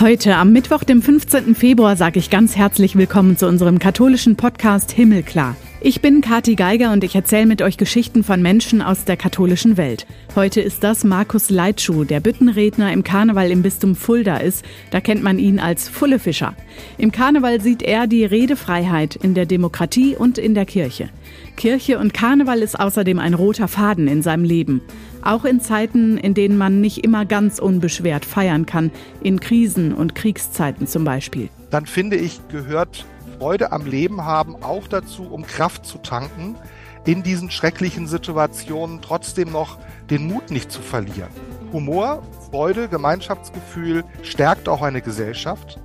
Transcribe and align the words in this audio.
Heute 0.00 0.36
am 0.36 0.50
Mittwoch, 0.52 0.82
dem 0.82 1.02
15. 1.02 1.54
Februar, 1.54 1.94
sage 1.94 2.18
ich 2.18 2.30
ganz 2.30 2.56
herzlich 2.56 2.96
willkommen 2.96 3.36
zu 3.36 3.46
unserem 3.46 3.78
katholischen 3.78 4.34
Podcast 4.34 4.90
Himmelklar. 4.92 5.56
Ich 5.82 6.02
bin 6.02 6.20
Kati 6.20 6.56
Geiger 6.56 6.92
und 6.92 7.04
ich 7.04 7.14
erzähle 7.14 7.46
mit 7.46 7.62
euch 7.62 7.78
Geschichten 7.78 8.22
von 8.22 8.42
Menschen 8.42 8.82
aus 8.82 9.06
der 9.06 9.16
katholischen 9.16 9.78
Welt. 9.78 10.06
Heute 10.36 10.60
ist 10.60 10.84
das 10.84 11.04
Markus 11.04 11.48
Leitschuh, 11.48 12.04
der 12.04 12.20
Büttenredner 12.20 12.92
im 12.92 13.02
Karneval 13.02 13.50
im 13.50 13.62
Bistum 13.62 13.96
Fulda 13.96 14.36
ist. 14.36 14.62
Da 14.90 15.00
kennt 15.00 15.22
man 15.22 15.38
ihn 15.38 15.58
als 15.58 15.88
Fullefischer. 15.88 16.54
Im 16.98 17.12
Karneval 17.12 17.62
sieht 17.62 17.82
er 17.82 18.06
die 18.06 18.26
Redefreiheit 18.26 19.16
in 19.16 19.32
der 19.32 19.46
Demokratie 19.46 20.16
und 20.16 20.36
in 20.36 20.54
der 20.54 20.66
Kirche. 20.66 21.08
Kirche 21.56 21.98
und 21.98 22.12
Karneval 22.12 22.58
ist 22.58 22.78
außerdem 22.78 23.18
ein 23.18 23.32
roter 23.32 23.66
Faden 23.66 24.06
in 24.06 24.20
seinem 24.20 24.44
Leben. 24.44 24.82
Auch 25.22 25.46
in 25.46 25.62
Zeiten, 25.62 26.18
in 26.18 26.34
denen 26.34 26.58
man 26.58 26.82
nicht 26.82 26.98
immer 27.04 27.24
ganz 27.24 27.58
unbeschwert 27.58 28.26
feiern 28.26 28.66
kann, 28.66 28.90
in 29.22 29.40
Krisen 29.40 29.94
und 29.94 30.14
Kriegszeiten 30.14 30.86
zum 30.86 31.04
Beispiel. 31.04 31.48
Dann 31.70 31.86
finde 31.86 32.16
ich, 32.16 32.38
gehört 32.48 33.06
Freude 33.40 33.72
am 33.72 33.86
Leben 33.86 34.26
haben 34.26 34.62
auch 34.62 34.86
dazu, 34.86 35.22
um 35.22 35.46
Kraft 35.46 35.86
zu 35.86 35.96
tanken, 35.96 36.56
in 37.06 37.22
diesen 37.22 37.50
schrecklichen 37.50 38.06
Situationen 38.06 39.00
trotzdem 39.00 39.50
noch 39.50 39.78
den 40.10 40.26
Mut 40.26 40.50
nicht 40.50 40.70
zu 40.70 40.82
verlieren. 40.82 41.30
Humor, 41.72 42.22
Freude, 42.50 42.86
Gemeinschaftsgefühl 42.86 44.04
stärkt 44.22 44.68
auch 44.68 44.82
eine 44.82 45.00
Gesellschaft. 45.00 45.78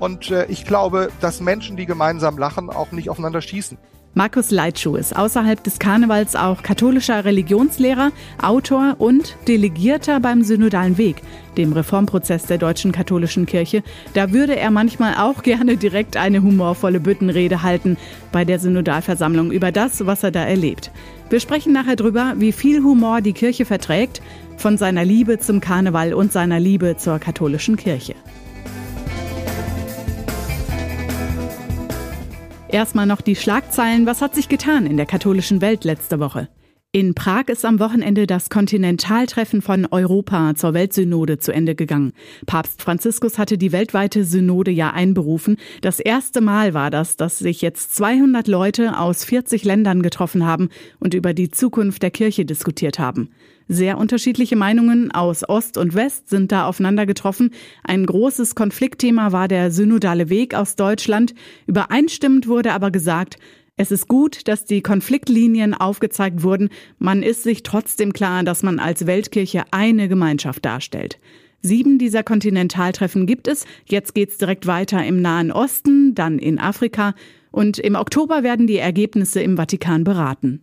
Und 0.00 0.32
äh, 0.32 0.46
ich 0.46 0.64
glaube, 0.64 1.10
dass 1.20 1.40
Menschen, 1.40 1.76
die 1.76 1.86
gemeinsam 1.86 2.36
lachen, 2.38 2.70
auch 2.70 2.90
nicht 2.90 3.08
aufeinander 3.08 3.40
schießen. 3.40 3.78
Markus 4.12 4.50
Leitschuh 4.50 4.96
ist 4.96 5.14
außerhalb 5.14 5.62
des 5.62 5.78
Karnevals 5.78 6.34
auch 6.34 6.64
katholischer 6.64 7.24
Religionslehrer, 7.24 8.10
Autor 8.42 8.96
und 8.98 9.36
Delegierter 9.46 10.18
beim 10.18 10.42
Synodalen 10.42 10.98
Weg, 10.98 11.22
dem 11.56 11.72
Reformprozess 11.72 12.46
der 12.46 12.58
deutschen 12.58 12.90
katholischen 12.90 13.46
Kirche. 13.46 13.84
Da 14.14 14.32
würde 14.32 14.56
er 14.56 14.72
manchmal 14.72 15.14
auch 15.14 15.42
gerne 15.44 15.76
direkt 15.76 16.16
eine 16.16 16.42
humorvolle 16.42 16.98
Büttenrede 16.98 17.62
halten 17.62 17.96
bei 18.32 18.44
der 18.44 18.58
Synodalversammlung 18.58 19.52
über 19.52 19.70
das, 19.70 20.04
was 20.04 20.24
er 20.24 20.32
da 20.32 20.42
erlebt. 20.42 20.90
Wir 21.30 21.38
sprechen 21.38 21.72
nachher 21.72 21.94
drüber, 21.94 22.34
wie 22.36 22.50
viel 22.50 22.82
Humor 22.82 23.20
die 23.20 23.32
Kirche 23.32 23.64
verträgt, 23.64 24.22
von 24.56 24.76
seiner 24.76 25.04
Liebe 25.04 25.38
zum 25.38 25.60
Karneval 25.60 26.14
und 26.14 26.32
seiner 26.32 26.58
Liebe 26.58 26.96
zur 26.96 27.20
katholischen 27.20 27.76
Kirche. 27.76 28.16
Erstmal 32.72 33.06
noch 33.06 33.20
die 33.20 33.34
Schlagzeilen. 33.34 34.06
Was 34.06 34.22
hat 34.22 34.36
sich 34.36 34.48
getan 34.48 34.86
in 34.86 34.96
der 34.96 35.06
katholischen 35.06 35.60
Welt 35.60 35.82
letzte 35.82 36.20
Woche? 36.20 36.48
In 36.92 37.14
Prag 37.14 37.44
ist 37.48 37.64
am 37.64 37.80
Wochenende 37.80 38.26
das 38.26 38.48
Kontinentaltreffen 38.48 39.60
von 39.60 39.86
Europa 39.90 40.54
zur 40.54 40.74
Weltsynode 40.74 41.38
zu 41.38 41.52
Ende 41.52 41.74
gegangen. 41.74 42.12
Papst 42.46 42.82
Franziskus 42.82 43.38
hatte 43.38 43.58
die 43.58 43.72
weltweite 43.72 44.24
Synode 44.24 44.70
ja 44.70 44.90
einberufen. 44.90 45.56
Das 45.82 45.98
erste 46.00 46.40
Mal 46.40 46.74
war 46.74 46.90
das, 46.90 47.16
dass 47.16 47.38
sich 47.38 47.60
jetzt 47.60 47.94
200 47.96 48.46
Leute 48.46 48.98
aus 48.98 49.24
40 49.24 49.64
Ländern 49.64 50.02
getroffen 50.02 50.46
haben 50.46 50.68
und 50.98 51.14
über 51.14 51.34
die 51.34 51.50
Zukunft 51.50 52.02
der 52.02 52.10
Kirche 52.10 52.44
diskutiert 52.44 52.98
haben. 52.98 53.30
Sehr 53.72 53.98
unterschiedliche 53.98 54.56
Meinungen 54.56 55.12
aus 55.12 55.48
Ost 55.48 55.78
und 55.78 55.94
West 55.94 56.28
sind 56.28 56.50
da 56.50 56.66
aufeinander 56.66 57.06
getroffen. 57.06 57.52
Ein 57.84 58.04
großes 58.04 58.56
Konfliktthema 58.56 59.30
war 59.30 59.46
der 59.46 59.70
synodale 59.70 60.28
Weg 60.28 60.56
aus 60.56 60.74
Deutschland. 60.74 61.36
Übereinstimmend 61.68 62.48
wurde 62.48 62.72
aber 62.72 62.90
gesagt, 62.90 63.38
es 63.76 63.92
ist 63.92 64.08
gut, 64.08 64.48
dass 64.48 64.64
die 64.64 64.82
Konfliktlinien 64.82 65.72
aufgezeigt 65.72 66.42
wurden. 66.42 66.70
Man 66.98 67.22
ist 67.22 67.44
sich 67.44 67.62
trotzdem 67.62 68.12
klar, 68.12 68.42
dass 68.42 68.64
man 68.64 68.80
als 68.80 69.06
Weltkirche 69.06 69.62
eine 69.70 70.08
Gemeinschaft 70.08 70.64
darstellt. 70.64 71.20
Sieben 71.62 72.00
dieser 72.00 72.24
Kontinentaltreffen 72.24 73.24
gibt 73.24 73.46
es. 73.46 73.66
Jetzt 73.86 74.16
geht's 74.16 74.36
direkt 74.36 74.66
weiter 74.66 75.06
im 75.06 75.22
Nahen 75.22 75.52
Osten, 75.52 76.16
dann 76.16 76.40
in 76.40 76.58
Afrika 76.58 77.14
und 77.52 77.78
im 77.78 77.94
Oktober 77.94 78.42
werden 78.42 78.66
die 78.66 78.78
Ergebnisse 78.78 79.40
im 79.40 79.56
Vatikan 79.56 80.02
beraten. 80.02 80.60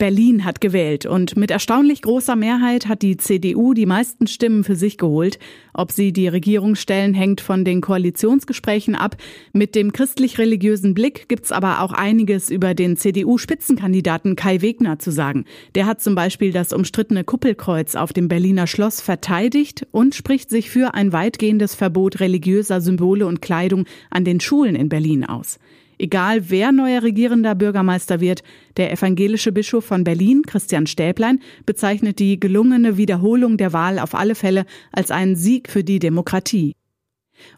Berlin 0.00 0.46
hat 0.46 0.62
gewählt 0.62 1.04
und 1.04 1.36
mit 1.36 1.50
erstaunlich 1.50 2.00
großer 2.00 2.34
Mehrheit 2.34 2.88
hat 2.88 3.02
die 3.02 3.18
CDU 3.18 3.74
die 3.74 3.84
meisten 3.84 4.26
Stimmen 4.26 4.64
für 4.64 4.74
sich 4.74 4.96
geholt. 4.96 5.38
Ob 5.74 5.92
sie 5.92 6.10
die 6.14 6.26
Regierung 6.26 6.74
stellen, 6.74 7.12
hängt 7.12 7.42
von 7.42 7.66
den 7.66 7.82
Koalitionsgesprächen 7.82 8.94
ab. 8.94 9.18
Mit 9.52 9.74
dem 9.74 9.92
christlich-religiösen 9.92 10.94
Blick 10.94 11.28
gibt's 11.28 11.52
aber 11.52 11.82
auch 11.82 11.92
einiges 11.92 12.48
über 12.48 12.72
den 12.72 12.96
CDU-Spitzenkandidaten 12.96 14.36
Kai 14.36 14.62
Wegner 14.62 14.98
zu 14.98 15.10
sagen. 15.10 15.44
Der 15.74 15.84
hat 15.84 16.00
zum 16.00 16.14
Beispiel 16.14 16.50
das 16.50 16.72
umstrittene 16.72 17.22
Kuppelkreuz 17.22 17.94
auf 17.94 18.14
dem 18.14 18.28
Berliner 18.28 18.66
Schloss 18.66 19.02
verteidigt 19.02 19.86
und 19.90 20.14
spricht 20.14 20.48
sich 20.48 20.70
für 20.70 20.94
ein 20.94 21.12
weitgehendes 21.12 21.74
Verbot 21.74 22.20
religiöser 22.20 22.80
Symbole 22.80 23.26
und 23.26 23.42
Kleidung 23.42 23.84
an 24.08 24.24
den 24.24 24.40
Schulen 24.40 24.76
in 24.76 24.88
Berlin 24.88 25.26
aus. 25.26 25.58
Egal 26.00 26.48
wer 26.48 26.72
neuer 26.72 27.02
regierender 27.02 27.54
Bürgermeister 27.54 28.20
wird, 28.20 28.42
der 28.78 28.90
evangelische 28.90 29.52
Bischof 29.52 29.84
von 29.84 30.02
Berlin, 30.02 30.40
Christian 30.46 30.86
Stäblein, 30.86 31.40
bezeichnet 31.66 32.20
die 32.20 32.40
gelungene 32.40 32.96
Wiederholung 32.96 33.58
der 33.58 33.74
Wahl 33.74 33.98
auf 33.98 34.14
alle 34.14 34.34
Fälle 34.34 34.64
als 34.92 35.10
einen 35.10 35.36
Sieg 35.36 35.68
für 35.68 35.84
die 35.84 35.98
Demokratie. 35.98 36.72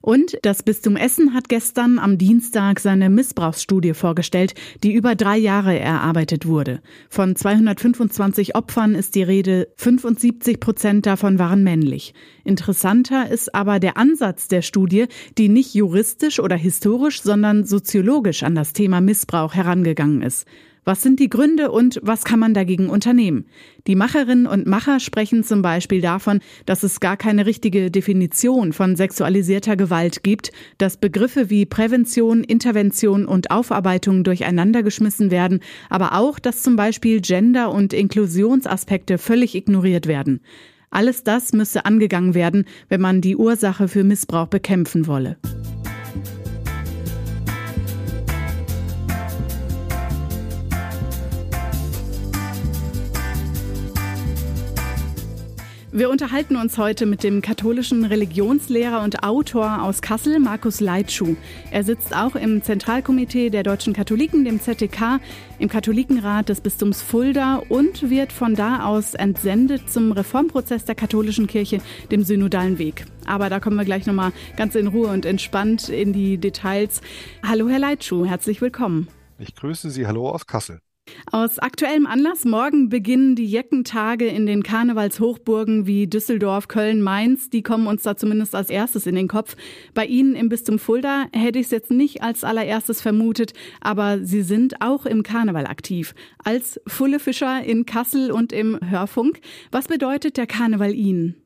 Und 0.00 0.38
das 0.42 0.62
Bistum 0.62 0.96
Essen 0.96 1.34
hat 1.34 1.48
gestern 1.48 1.98
am 1.98 2.18
Dienstag 2.18 2.80
seine 2.80 3.10
Missbrauchsstudie 3.10 3.94
vorgestellt, 3.94 4.54
die 4.82 4.92
über 4.92 5.14
drei 5.14 5.36
Jahre 5.36 5.78
erarbeitet 5.78 6.46
wurde. 6.46 6.80
Von 7.08 7.36
225 7.36 8.54
Opfern 8.54 8.94
ist 8.94 9.14
die 9.14 9.22
Rede, 9.22 9.68
75 9.76 10.60
Prozent 10.60 11.06
davon 11.06 11.38
waren 11.38 11.62
männlich. 11.62 12.14
Interessanter 12.44 13.30
ist 13.30 13.54
aber 13.54 13.80
der 13.80 13.96
Ansatz 13.96 14.48
der 14.48 14.62
Studie, 14.62 15.06
die 15.38 15.48
nicht 15.48 15.74
juristisch 15.74 16.40
oder 16.40 16.56
historisch, 16.56 17.22
sondern 17.22 17.64
soziologisch 17.64 18.42
an 18.42 18.54
das 18.54 18.72
Thema 18.72 19.00
Missbrauch 19.00 19.54
herangegangen 19.54 20.22
ist. 20.22 20.46
Was 20.84 21.00
sind 21.00 21.20
die 21.20 21.28
Gründe 21.28 21.70
und 21.70 22.00
was 22.02 22.24
kann 22.24 22.40
man 22.40 22.54
dagegen 22.54 22.90
unternehmen? 22.90 23.46
Die 23.86 23.94
Macherinnen 23.94 24.48
und 24.48 24.66
Macher 24.66 24.98
sprechen 24.98 25.44
zum 25.44 25.62
Beispiel 25.62 26.00
davon, 26.00 26.40
dass 26.66 26.82
es 26.82 26.98
gar 26.98 27.16
keine 27.16 27.46
richtige 27.46 27.92
Definition 27.92 28.72
von 28.72 28.96
sexualisierter 28.96 29.76
Gewalt 29.76 30.24
gibt, 30.24 30.50
dass 30.78 30.96
Begriffe 30.96 31.50
wie 31.50 31.66
Prävention, 31.66 32.42
Intervention 32.42 33.26
und 33.26 33.52
Aufarbeitung 33.52 34.24
durcheinandergeschmissen 34.24 35.30
werden, 35.30 35.60
aber 35.88 36.18
auch, 36.18 36.40
dass 36.40 36.62
zum 36.62 36.74
Beispiel 36.74 37.20
Gender- 37.20 37.70
und 37.70 37.92
Inklusionsaspekte 37.92 39.18
völlig 39.18 39.54
ignoriert 39.54 40.08
werden. 40.08 40.40
Alles 40.90 41.22
das 41.22 41.52
müsse 41.52 41.86
angegangen 41.86 42.34
werden, 42.34 42.64
wenn 42.88 43.00
man 43.00 43.20
die 43.20 43.36
Ursache 43.36 43.86
für 43.86 44.02
Missbrauch 44.02 44.48
bekämpfen 44.48 45.06
wolle. 45.06 45.38
Wir 55.94 56.08
unterhalten 56.08 56.56
uns 56.56 56.78
heute 56.78 57.04
mit 57.04 57.22
dem 57.22 57.42
katholischen 57.42 58.06
Religionslehrer 58.06 59.02
und 59.02 59.24
Autor 59.24 59.82
aus 59.82 60.00
Kassel, 60.00 60.38
Markus 60.38 60.80
Leitschuh. 60.80 61.36
Er 61.70 61.84
sitzt 61.84 62.16
auch 62.16 62.34
im 62.34 62.62
Zentralkomitee 62.62 63.50
der 63.50 63.62
deutschen 63.62 63.92
Katholiken, 63.92 64.46
dem 64.46 64.58
ZDK, 64.58 65.20
im 65.58 65.68
Katholikenrat 65.68 66.48
des 66.48 66.62
Bistums 66.62 67.02
Fulda 67.02 67.56
und 67.68 68.08
wird 68.08 68.32
von 68.32 68.54
da 68.54 68.86
aus 68.86 69.12
entsendet 69.12 69.90
zum 69.90 70.12
Reformprozess 70.12 70.86
der 70.86 70.94
katholischen 70.94 71.46
Kirche, 71.46 71.82
dem 72.10 72.24
synodalen 72.24 72.78
Weg. 72.78 73.04
Aber 73.26 73.50
da 73.50 73.60
kommen 73.60 73.76
wir 73.76 73.84
gleich 73.84 74.06
nochmal 74.06 74.32
ganz 74.56 74.74
in 74.74 74.86
Ruhe 74.86 75.08
und 75.08 75.26
entspannt 75.26 75.90
in 75.90 76.14
die 76.14 76.38
Details. 76.38 77.02
Hallo, 77.46 77.68
Herr 77.68 77.80
Leitschuh, 77.80 78.24
herzlich 78.24 78.62
willkommen. 78.62 79.08
Ich 79.38 79.54
grüße 79.54 79.90
Sie. 79.90 80.06
Hallo 80.06 80.30
aus 80.30 80.46
Kassel. 80.46 80.80
Aus 81.30 81.58
aktuellem 81.58 82.06
Anlass, 82.06 82.44
morgen 82.44 82.88
beginnen 82.88 83.34
die 83.34 83.46
Jeckentage 83.46 84.26
in 84.26 84.46
den 84.46 84.62
Karnevalshochburgen 84.62 85.86
wie 85.86 86.06
Düsseldorf, 86.06 86.68
Köln, 86.68 87.02
Mainz. 87.02 87.50
Die 87.50 87.62
kommen 87.62 87.86
uns 87.86 88.02
da 88.02 88.16
zumindest 88.16 88.54
als 88.54 88.70
erstes 88.70 89.06
in 89.06 89.14
den 89.14 89.28
Kopf. 89.28 89.56
Bei 89.94 90.06
Ihnen 90.06 90.34
im 90.34 90.48
Bistum 90.48 90.78
Fulda 90.78 91.26
hätte 91.32 91.58
ich 91.58 91.66
es 91.66 91.72
jetzt 91.72 91.90
nicht 91.90 92.22
als 92.22 92.44
allererstes 92.44 93.00
vermutet, 93.00 93.52
aber 93.80 94.20
Sie 94.22 94.42
sind 94.42 94.80
auch 94.80 95.06
im 95.06 95.22
Karneval 95.22 95.66
aktiv. 95.66 96.14
Als 96.44 96.80
Fullefischer 96.86 97.62
in 97.64 97.86
Kassel 97.86 98.30
und 98.30 98.52
im 98.52 98.78
Hörfunk. 98.82 99.40
Was 99.70 99.88
bedeutet 99.88 100.36
der 100.36 100.46
Karneval 100.46 100.94
Ihnen? 100.94 101.41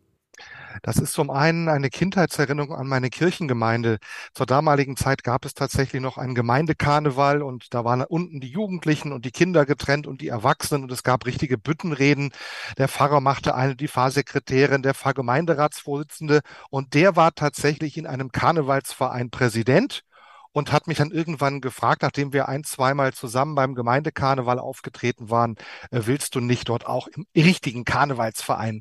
Das 0.82 0.96
ist 0.96 1.12
zum 1.12 1.31
einen 1.31 1.69
eine 1.69 1.90
Kindheitserinnerung 1.90 2.75
an 2.75 2.87
meine 2.87 3.11
Kirchengemeinde. 3.11 3.99
Zur 4.34 4.46
damaligen 4.46 4.96
Zeit 4.96 5.23
gab 5.25 5.44
es 5.44 5.55
tatsächlich 5.55 6.02
noch 6.02 6.19
einen 6.19 6.34
Gemeindekarneval 6.34 7.43
und 7.43 7.75
da 7.75 7.84
waren 7.84 8.02
unten 8.02 8.40
die 8.40 8.49
Jugendlichen 8.50 9.12
und 9.12 9.25
die 9.25 9.31
Kinder 9.31 9.67
getrennt 9.67 10.06
und 10.06 10.20
die 10.20 10.28
Erwachsenen 10.28 10.84
und 10.84 10.93
es 10.93 11.02
gab 11.02 11.26
richtige 11.26 11.58
Büttenreden. 11.58 12.32
Der 12.78 12.88
Pfarrer 12.88 13.20
machte 13.20 13.55
eine, 13.55 13.76
die 13.76 13.88
Pfarrsekretärin, 13.88 14.82
der 14.82 14.94
Pfarrgemeinderatsvorsitzende 14.94 16.40
und 16.70 16.94
der 16.94 17.17
war 17.17 17.34
tatsächlich 17.34 17.96
in 17.96 18.06
einem 18.06 18.32
Karnevalsverein 18.32 19.31
Präsident 19.31 20.02
und 20.56 20.72
hat 20.72 20.87
mich 20.87 20.96
dann 20.96 21.11
irgendwann 21.11 21.61
gefragt, 21.61 22.00
nachdem 22.00 22.32
wir 22.32 22.49
ein, 22.49 22.64
zweimal 22.64 23.12
zusammen 23.12 23.55
beim 23.55 23.75
Gemeindekarneval 23.75 24.58
aufgetreten 24.58 25.29
waren, 25.29 25.56
äh, 25.90 26.00
willst 26.05 26.34
du 26.34 26.40
nicht 26.40 26.70
dort 26.70 26.87
auch 26.87 27.08
im 27.08 27.26
richtigen 27.37 27.84
Karnevalsverein 27.84 28.81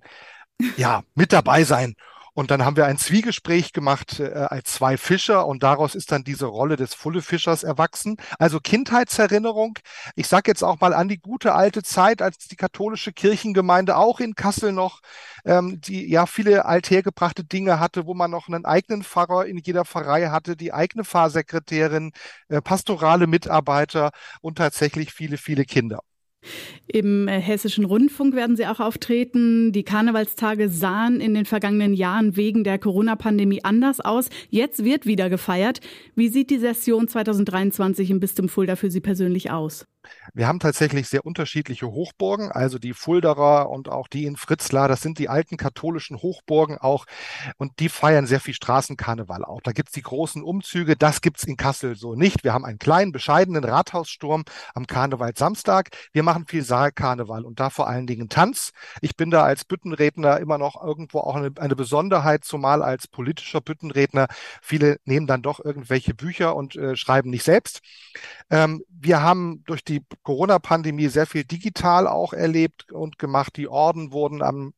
ja, 0.78 1.04
mit 1.16 1.34
dabei 1.34 1.64
sein. 1.64 1.96
Und 2.38 2.52
dann 2.52 2.66
haben 2.66 2.76
wir 2.76 2.86
ein 2.86 2.98
Zwiegespräch 2.98 3.72
gemacht 3.72 4.20
äh, 4.20 4.26
als 4.34 4.74
zwei 4.74 4.98
Fischer 4.98 5.48
und 5.48 5.64
daraus 5.64 5.96
ist 5.96 6.12
dann 6.12 6.26
diese 6.26 6.48
Rolle 6.48 6.76
des 6.76 6.94
Fulle-Fischers 6.94 7.64
erwachsen. 7.64 8.18
Also 8.40 8.60
Kindheitserinnerung. 8.60 9.80
Ich 10.16 10.28
sage 10.28 10.52
jetzt 10.52 10.62
auch 10.62 10.82
mal 10.82 10.94
an 10.94 11.08
die 11.08 11.18
gute 11.18 11.54
alte 11.54 11.82
Zeit, 11.82 12.22
als 12.22 12.38
die 12.50 12.58
katholische 12.58 13.14
Kirchengemeinde 13.14 13.96
auch 13.96 14.20
in 14.20 14.36
Kassel 14.36 14.74
noch, 14.74 15.00
ähm, 15.46 15.80
die 15.80 16.10
ja 16.10 16.26
viele 16.26 16.66
althergebrachte 16.66 17.46
Dinge 17.46 17.80
hatte, 17.80 18.06
wo 18.06 18.14
man 18.14 18.32
noch 18.32 18.50
einen 18.50 18.66
eigenen 18.66 19.04
Pfarrer 19.04 19.46
in 19.46 19.58
jeder 19.58 19.86
Pfarrei 19.86 20.28
hatte, 20.28 20.58
die 20.58 20.74
eigene 20.74 21.06
Pfarrsekretärin, 21.06 22.12
äh, 22.50 22.62
pastorale 22.62 23.28
Mitarbeiter 23.28 24.12
und 24.42 24.58
tatsächlich 24.58 25.14
viele, 25.14 25.38
viele 25.38 25.64
Kinder. 25.64 26.02
Im 26.88 27.28
äh, 27.28 27.40
Hessischen 27.40 27.86
Rundfunk 27.86 28.36
werden 28.36 28.56
Sie 28.56 28.68
auch 28.68 28.80
auftreten. 28.80 29.72
Die 29.72 29.84
Karnevalstage 29.84 30.70
sahen 30.70 31.20
in 31.20 31.34
den 31.34 31.46
vergangenen 31.46 31.94
Jahren 31.94 32.36
wegen 32.36 32.64
der 32.64 32.80
Corona-Pandemie 32.80 33.64
anders 33.64 34.00
aus. 34.00 34.30
Jetzt 34.50 34.84
wird 34.84 35.06
wieder 35.06 35.30
gefeiert. 35.30 35.80
Wie 36.16 36.30
sieht 36.30 36.50
die 36.50 36.60
Session 36.60 37.08
2023 37.08 38.12
im 38.12 38.20
Bistum 38.20 38.50
Fulda 38.50 38.76
für 38.76 38.92
Sie 38.92 39.02
persönlich 39.02 39.52
aus? 39.52 39.86
Wir 40.34 40.48
haben 40.48 40.60
tatsächlich 40.60 41.08
sehr 41.08 41.26
unterschiedliche 41.26 41.88
Hochburgen, 41.88 42.52
also 42.52 42.80
die 42.80 42.94
Fulderer 42.94 43.70
und 43.70 43.90
auch 43.90 44.08
die 44.08 44.26
in 44.26 44.36
Fritzlar, 44.36 44.88
das 44.88 45.02
sind 45.02 45.20
die 45.20 45.30
alten 45.30 45.58
katholischen 45.58 46.18
Hochburgen 46.18 46.78
auch 46.78 47.06
und 47.58 47.80
die 47.80 47.90
feiern 47.90 48.28
sehr 48.28 48.40
viel 48.40 48.54
Straßenkarneval 48.54 49.44
auch. 49.44 49.62
Da 49.62 49.72
gibt's 49.72 49.94
die 49.94 50.02
großen 50.02 50.44
Umzüge, 50.44 50.96
das 50.96 51.22
gibt's 51.22 51.44
in 51.44 51.58
Kassel 51.58 51.96
so 51.96 52.16
nicht. 52.16 52.44
Wir 52.44 52.54
haben 52.54 52.66
einen 52.66 52.80
kleinen, 52.80 53.12
bescheidenen 53.12 53.64
Rathaussturm 53.64 54.44
am 54.74 54.88
Karneval 54.88 55.34
Samstag. 55.36 55.90
Wir 56.12 56.24
machen 56.24 56.46
viel 56.48 56.64
Saalkarneval 56.64 57.46
und 57.46 57.60
da 57.60 57.70
vor 57.70 57.88
allen 57.88 58.08
Dingen 58.08 58.30
Tanz. 58.30 58.72
Ich 59.02 59.16
bin 59.16 59.32
da 59.32 59.44
als 59.44 59.66
Büttenredner 59.66 60.40
immer 60.40 60.58
noch 60.58 60.82
irgendwo 60.82 61.20
auch 61.20 61.36
eine, 61.36 61.52
eine 61.58 61.76
Besonderheit, 61.76 62.44
zumal 62.44 62.82
als 62.84 63.08
politischer 63.08 63.62
Büttenredner. 63.62 64.28
Viele 64.62 64.98
nehmen 65.06 65.28
dann 65.28 65.42
doch 65.42 65.64
irgendwelche 65.64 66.14
Bücher 66.14 66.56
und 66.56 66.76
äh, 66.76 66.96
schreiben 66.96 67.30
nicht 67.30 67.44
selbst. 67.44 67.82
Ähm, 68.50 68.84
wir 68.90 69.22
haben 69.22 69.64
durch 69.66 69.84
die 69.84 69.95
Corona-Pandemie 70.24 71.08
sehr 71.08 71.26
viel 71.26 71.44
digital 71.44 72.08
auch 72.08 72.34
erlebt 72.34 72.92
und 72.92 73.20
gemacht. 73.20 73.58
Die 73.58 73.68
Orden 73.68 74.12
wurden 74.12 74.42
am, 74.42 74.74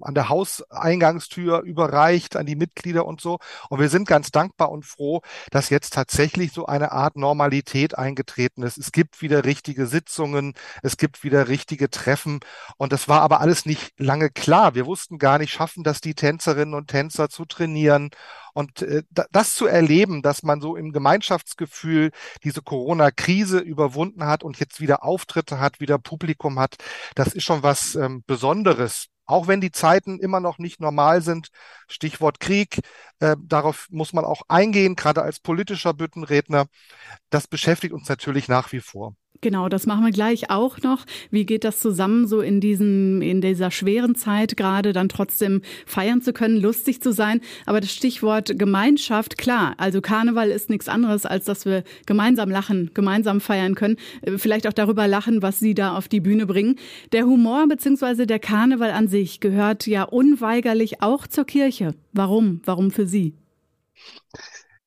an 0.00 0.14
der 0.14 0.28
Hauseingangstür 0.28 1.60
überreicht 1.60 2.36
an 2.36 2.46
die 2.46 2.56
Mitglieder 2.56 3.06
und 3.06 3.20
so. 3.20 3.38
Und 3.68 3.80
wir 3.80 3.88
sind 3.88 4.06
ganz 4.06 4.30
dankbar 4.30 4.70
und 4.70 4.84
froh, 4.84 5.22
dass 5.50 5.70
jetzt 5.70 5.92
tatsächlich 5.92 6.52
so 6.52 6.66
eine 6.66 6.92
Art 6.92 7.16
Normalität 7.16 7.96
eingetreten 7.96 8.62
ist. 8.62 8.78
Es 8.78 8.92
gibt 8.92 9.22
wieder 9.22 9.44
richtige 9.44 9.86
Sitzungen, 9.86 10.54
es 10.82 10.96
gibt 10.96 11.24
wieder 11.24 11.48
richtige 11.48 11.90
Treffen. 11.90 12.40
Und 12.76 12.92
das 12.92 13.08
war 13.08 13.22
aber 13.22 13.40
alles 13.40 13.66
nicht 13.66 13.92
lange 13.98 14.30
klar. 14.30 14.74
Wir 14.74 14.86
wussten 14.86 15.18
gar 15.18 15.38
nicht, 15.38 15.52
schaffen 15.52 15.84
das 15.84 16.00
die 16.00 16.14
Tänzerinnen 16.14 16.74
und 16.74 16.88
Tänzer 16.88 17.28
zu 17.28 17.44
trainieren 17.44 18.10
und 18.52 18.82
äh, 18.82 19.02
das 19.30 19.54
zu 19.54 19.66
erleben, 19.66 20.22
dass 20.22 20.42
man 20.42 20.60
so 20.60 20.76
im 20.76 20.92
Gemeinschaftsgefühl 20.92 22.10
diese 22.44 22.62
Corona-Krise 22.62 23.58
überwunden 23.58 24.26
hat 24.26 24.44
und 24.44 24.58
jetzt 24.58 24.80
wieder 24.80 25.04
Auftritte 25.04 25.60
hat, 25.60 25.80
wieder 25.80 25.98
Publikum 25.98 26.58
hat, 26.58 26.76
das 27.14 27.28
ist 27.34 27.44
schon 27.44 27.62
was 27.62 27.94
ähm, 27.94 28.22
Besonderes. 28.26 29.06
Auch 29.24 29.46
wenn 29.46 29.60
die 29.60 29.70
Zeiten 29.70 30.18
immer 30.18 30.40
noch 30.40 30.58
nicht 30.58 30.80
normal 30.80 31.22
sind, 31.22 31.48
Stichwort 31.88 32.40
Krieg, 32.40 32.80
äh, 33.20 33.36
darauf 33.40 33.86
muss 33.90 34.12
man 34.12 34.24
auch 34.24 34.42
eingehen, 34.48 34.96
gerade 34.96 35.22
als 35.22 35.40
politischer 35.40 35.94
Büttenredner. 35.94 36.66
Das 37.30 37.46
beschäftigt 37.46 37.94
uns 37.94 38.08
natürlich 38.08 38.48
nach 38.48 38.72
wie 38.72 38.80
vor. 38.80 39.14
Genau, 39.40 39.68
das 39.68 39.86
machen 39.86 40.04
wir 40.04 40.12
gleich 40.12 40.50
auch 40.50 40.80
noch. 40.82 41.04
Wie 41.32 41.44
geht 41.44 41.64
das 41.64 41.80
zusammen, 41.80 42.28
so 42.28 42.40
in 42.40 42.60
diesem, 42.60 43.22
in 43.22 43.40
dieser 43.40 43.72
schweren 43.72 44.14
Zeit 44.14 44.56
gerade 44.56 44.92
dann 44.92 45.08
trotzdem 45.08 45.62
feiern 45.84 46.22
zu 46.22 46.32
können, 46.32 46.60
lustig 46.60 47.02
zu 47.02 47.12
sein? 47.12 47.40
Aber 47.66 47.80
das 47.80 47.92
Stichwort 47.92 48.56
Gemeinschaft, 48.56 49.38
klar. 49.38 49.74
Also 49.78 50.00
Karneval 50.00 50.50
ist 50.50 50.70
nichts 50.70 50.88
anderes, 50.88 51.26
als 51.26 51.46
dass 51.46 51.64
wir 51.64 51.82
gemeinsam 52.06 52.50
lachen, 52.50 52.92
gemeinsam 52.94 53.40
feiern 53.40 53.74
können. 53.74 53.96
Äh, 54.20 54.38
vielleicht 54.38 54.68
auch 54.68 54.72
darüber 54.72 55.08
lachen, 55.08 55.42
was 55.42 55.58
Sie 55.58 55.74
da 55.74 55.96
auf 55.96 56.06
die 56.06 56.20
Bühne 56.20 56.46
bringen. 56.46 56.76
Der 57.10 57.24
Humor 57.24 57.66
bzw. 57.66 58.26
der 58.26 58.38
Karneval 58.38 58.92
an 58.92 59.08
sich 59.08 59.40
gehört 59.40 59.88
ja 59.88 60.04
unweigerlich 60.04 61.02
auch 61.02 61.26
zur 61.26 61.46
Kirche. 61.46 61.96
Warum? 62.12 62.60
Warum 62.64 62.92
für 62.92 63.06
Sie? 63.06 63.34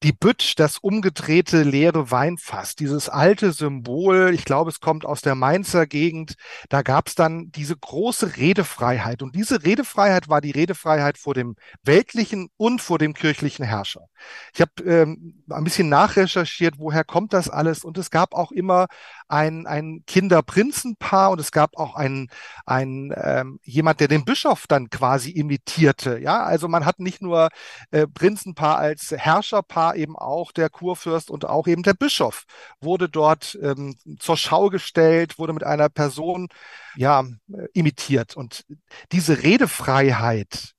Die 0.05 0.13
Bütsch, 0.13 0.53
das 0.55 0.77
umgedrehte 0.77 1.63
leere 1.63 2.11
Weinfass, 2.11 2.75
dieses 2.75 3.09
alte 3.09 3.51
Symbol, 3.51 4.35
ich 4.35 4.45
glaube, 4.45 4.69
es 4.69 4.79
kommt 4.79 5.03
aus 5.03 5.21
der 5.21 5.33
Mainzer 5.33 5.87
Gegend, 5.87 6.35
da 6.69 6.83
gab 6.83 7.07
es 7.07 7.15
dann 7.15 7.51
diese 7.51 7.75
große 7.75 8.37
Redefreiheit. 8.37 9.23
Und 9.23 9.35
diese 9.35 9.63
Redefreiheit 9.63 10.29
war 10.29 10.41
die 10.41 10.51
Redefreiheit 10.51 11.17
vor 11.17 11.33
dem 11.33 11.55
weltlichen 11.81 12.49
und 12.55 12.83
vor 12.83 12.99
dem 12.99 13.15
kirchlichen 13.15 13.65
Herrscher. 13.65 14.07
Ich 14.53 14.61
habe 14.61 14.83
ähm, 14.83 15.43
ein 15.49 15.63
bisschen 15.63 15.89
nachrecherchiert, 15.89 16.75
woher 16.77 17.03
kommt 17.03 17.33
das 17.33 17.49
alles. 17.49 17.83
Und 17.83 17.97
es 17.97 18.11
gab 18.11 18.35
auch 18.35 18.51
immer 18.51 18.85
ein, 19.27 19.65
ein 19.67 20.03
Kinderprinzenpaar 20.05 21.31
und 21.31 21.39
es 21.39 21.51
gab 21.51 21.77
auch 21.77 21.95
einen, 21.95 22.29
ein, 22.65 23.13
ähm, 23.15 23.59
jemand, 23.63 23.99
der 23.99 24.07
den 24.07 24.25
Bischof 24.25 24.67
dann 24.67 24.89
quasi 24.89 25.31
imitierte. 25.31 26.19
Ja, 26.19 26.43
also 26.43 26.67
man 26.67 26.85
hat 26.85 26.99
nicht 26.99 27.21
nur 27.21 27.49
äh, 27.91 28.07
Prinzenpaar 28.07 28.77
als 28.77 29.11
Herrscherpaar, 29.11 29.95
eben 29.95 30.15
auch 30.15 30.51
der 30.51 30.69
Kurfürst 30.69 31.29
und 31.31 31.45
auch 31.45 31.67
eben 31.67 31.83
der 31.83 31.93
Bischof 31.93 32.45
wurde 32.79 33.09
dort 33.09 33.57
ähm, 33.61 33.95
zur 34.19 34.37
Schau 34.37 34.69
gestellt, 34.69 35.39
wurde 35.39 35.53
mit 35.53 35.63
einer 35.63 35.89
Person 35.89 36.47
ja 36.95 37.23
äh, 37.51 37.67
imitiert. 37.73 38.35
Und 38.37 38.65
diese 39.11 39.43
Redefreiheit, 39.43 40.74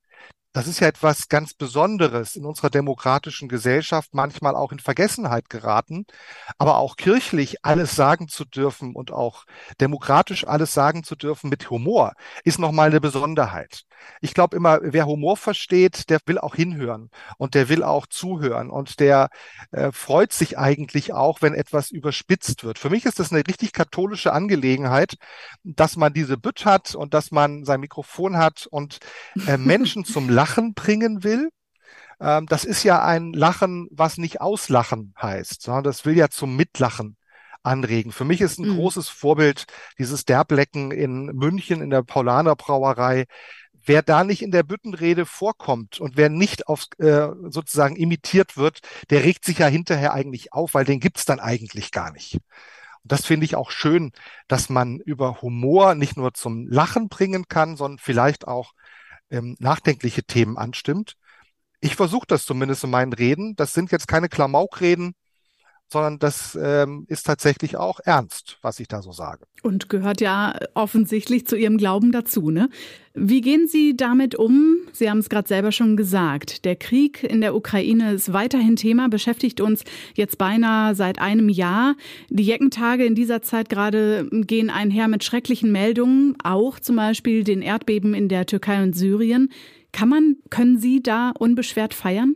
das 0.57 0.69
ist 0.69 0.81
ja 0.81 0.89
etwas 0.89 1.29
ganz 1.29 1.53
Besonderes 1.53 2.35
in 2.35 2.47
unserer 2.47 2.71
demokratischen 2.71 3.47
Gesellschaft, 3.47 4.15
manchmal 4.15 4.57
auch 4.57 4.73
in 4.73 4.79
Vergessenheit 4.79 5.51
geraten. 5.51 6.07
Aber 6.57 6.79
auch 6.79 6.97
kirchlich 6.97 7.63
alles 7.63 7.95
sagen 7.95 8.27
zu 8.29 8.47
dürfen 8.47 8.97
und 8.97 9.13
auch 9.13 9.45
demokratisch 9.83 10.47
alles 10.47 10.73
sagen 10.73 11.05
zu 11.05 11.15
dürfen 11.15 11.51
mit 11.51 11.69
Humor 11.69 12.15
ist 12.43 12.59
nochmal 12.59 12.89
eine 12.89 13.03
Besonderheit. 13.03 13.83
Ich 14.21 14.35
glaube 14.35 14.57
immer, 14.57 14.79
wer 14.83 15.07
Humor 15.07 15.37
versteht, 15.37 16.11
der 16.11 16.19
will 16.27 16.39
auch 16.39 16.55
hinhören 16.55 17.11
und 17.39 17.55
der 17.55 17.69
will 17.69 17.83
auch 17.83 18.07
zuhören 18.07 18.71
und 18.71 19.01
der 19.01 19.29
äh, 19.73 19.93
freut 19.93 20.33
sich 20.33 20.59
eigentlich 20.59 21.13
auch, 21.13 21.43
wenn 21.43 21.55
etwas 21.55 21.91
überspitzt 21.91 22.65
wird. 22.65 22.79
Für 22.79 22.91
mich 22.91 23.05
ist 23.05 23.19
das 23.19 23.33
eine 23.33 23.47
richtig 23.47 23.73
katholische 23.73 24.33
Angelegenheit, 24.33 25.17
dass 25.65 25.97
man 25.97 26.13
diese 26.13 26.37
Bütt 26.37 26.65
hat 26.65 26.95
und 26.95 27.15
dass 27.15 27.31
man 27.31 27.65
sein 27.65 27.81
Mikrofon 27.81 28.37
hat 28.37 28.67
und 28.71 28.99
äh, 29.47 29.57
Menschen 29.59 30.05
zum 30.05 30.29
Lachen 30.29 30.75
bringen 30.75 31.25
will. 31.25 31.51
Ähm, 32.21 32.47
das 32.47 32.65
ist 32.65 32.83
ja 32.83 33.05
ein 33.05 33.33
Lachen, 33.33 33.89
was 33.91 34.19
nicht 34.19 34.41
auslachen 34.41 35.15
heißt, 35.21 35.63
sondern 35.63 35.85
das 35.85 36.05
will 36.05 36.17
ja 36.17 36.29
zum 36.29 36.57
Mitlachen 36.57 37.17
anregen. 37.67 38.13
Für 38.13 38.25
mich 38.25 38.41
ist 38.41 38.59
ein 38.59 38.69
mhm. 38.69 38.77
großes 38.77 39.09
Vorbild 39.09 39.67
dieses 39.99 40.25
Derblecken 40.25 40.93
in 40.93 41.27
München 41.27 41.83
in 41.83 41.91
der 41.91 42.03
Paulaner 42.03 42.57
Brauerei. 42.57 43.27
Wer 43.87 44.03
da 44.03 44.25
nicht 44.25 44.43
in 44.43 44.51
der 44.51 44.65
Büttenrede 44.65 45.27
vorkommt 45.27 46.01
und 46.01 46.17
wer 46.17 46.29
nicht 46.29 46.69
auf 46.69 46.87
äh, 46.99 47.29
sozusagen 47.49 47.97
imitiert 47.97 48.57
wird, 48.57 48.81
der 49.11 49.23
regt 49.25 49.45
sich 49.45 49.59
ja 49.59 49.69
hinterher 49.69 50.13
eigentlich 50.13 50.53
auf, 50.53 50.75
weil 50.75 50.85
den 50.85 51.01
gibt's 51.01 51.25
dann 51.25 51.41
eigentlich 51.41 51.93
gar 51.93 52.13
nicht. 52.13 52.35
Und 52.35 53.13
das 53.13 53.25
finde 53.25 53.45
ich 53.45 53.55
auch 53.55 53.71
schön, 53.71 54.11
dass 54.49 54.69
man 54.69 54.99
über 54.99 55.41
Humor 55.41 55.95
nicht 55.95 56.17
nur 56.17 56.35
zum 56.35 56.67
Lachen 56.67 57.09
bringen 57.09 57.47
kann, 57.49 57.77
sondern 57.77 57.99
vielleicht 57.99 58.49
auch 58.49 58.73
ähm, 59.31 59.57
nachdenkliche 59.61 60.25
Themen 60.25 60.59
anstimmt. 60.59 61.17
Ich 61.81 61.95
versuche 61.95 62.27
das 62.27 62.45
zumindest 62.45 62.83
in 62.85 62.91
meinen 62.91 63.13
Reden. 63.13 63.55
Das 63.55 63.73
sind 63.73 63.93
jetzt 63.93 64.09
keine 64.09 64.29
Klamaukreden, 64.29 65.15
sondern 65.89 66.19
das 66.19 66.59
ähm, 66.61 67.05
ist 67.09 67.25
tatsächlich 67.25 67.77
auch 67.77 68.01
ernst, 68.05 68.59
was 68.63 68.81
ich 68.81 68.89
da 68.89 69.03
so 69.03 69.13
sage. 69.13 69.45
Und 69.63 69.89
gehört 69.89 70.21
ja 70.21 70.59
offensichtlich 70.75 71.47
zu 71.47 71.57
Ihrem 71.57 71.79
Glauben 71.79 72.13
dazu, 72.13 72.51
ne? 72.51 72.69
Wie 73.15 73.41
gehen 73.41 73.67
Sie 73.67 73.97
damit 73.97 74.35
um? 74.35 74.77
Sie 74.93 75.09
haben 75.09 75.19
es 75.21 75.31
gerade 75.31 75.49
selber 75.49 75.73
schon 75.73 75.97
gesagt. 75.97 76.67
Der 76.67 76.77
Krieg 76.77 77.23
in 77.23 77.41
der 77.41 77.55
Ukraine 77.55 78.13
ist 78.13 78.33
weiterhin 78.33 78.77
Thema, 78.77 79.09
beschäftigt 79.09 79.61
uns 79.63 79.85
jetzt 80.15 80.37
beinahe 80.37 80.95
seit 80.95 81.19
einem 81.19 81.49
Jahr. 81.49 81.95
Die 82.29 82.45
Jeckentage 82.45 83.07
in 83.07 83.15
dieser 83.15 83.41
Zeit 83.41 83.71
gerade 83.71 84.29
gehen 84.31 84.69
einher 84.69 85.09
mit 85.09 85.25
schrecklichen 85.25 85.73
Meldungen, 85.73 86.35
auch 86.45 86.79
zum 86.79 86.97
Beispiel 86.97 87.43
den 87.43 87.63
Erdbeben 87.63 88.13
in 88.13 88.29
der 88.29 88.45
Türkei 88.45 88.83
und 88.83 88.95
Syrien. 88.95 89.51
Kann 89.93 90.11
man, 90.11 90.37
können 90.51 90.79
Sie 90.79 91.03
da 91.03 91.33
unbeschwert 91.39 91.95
feiern? 91.95 92.35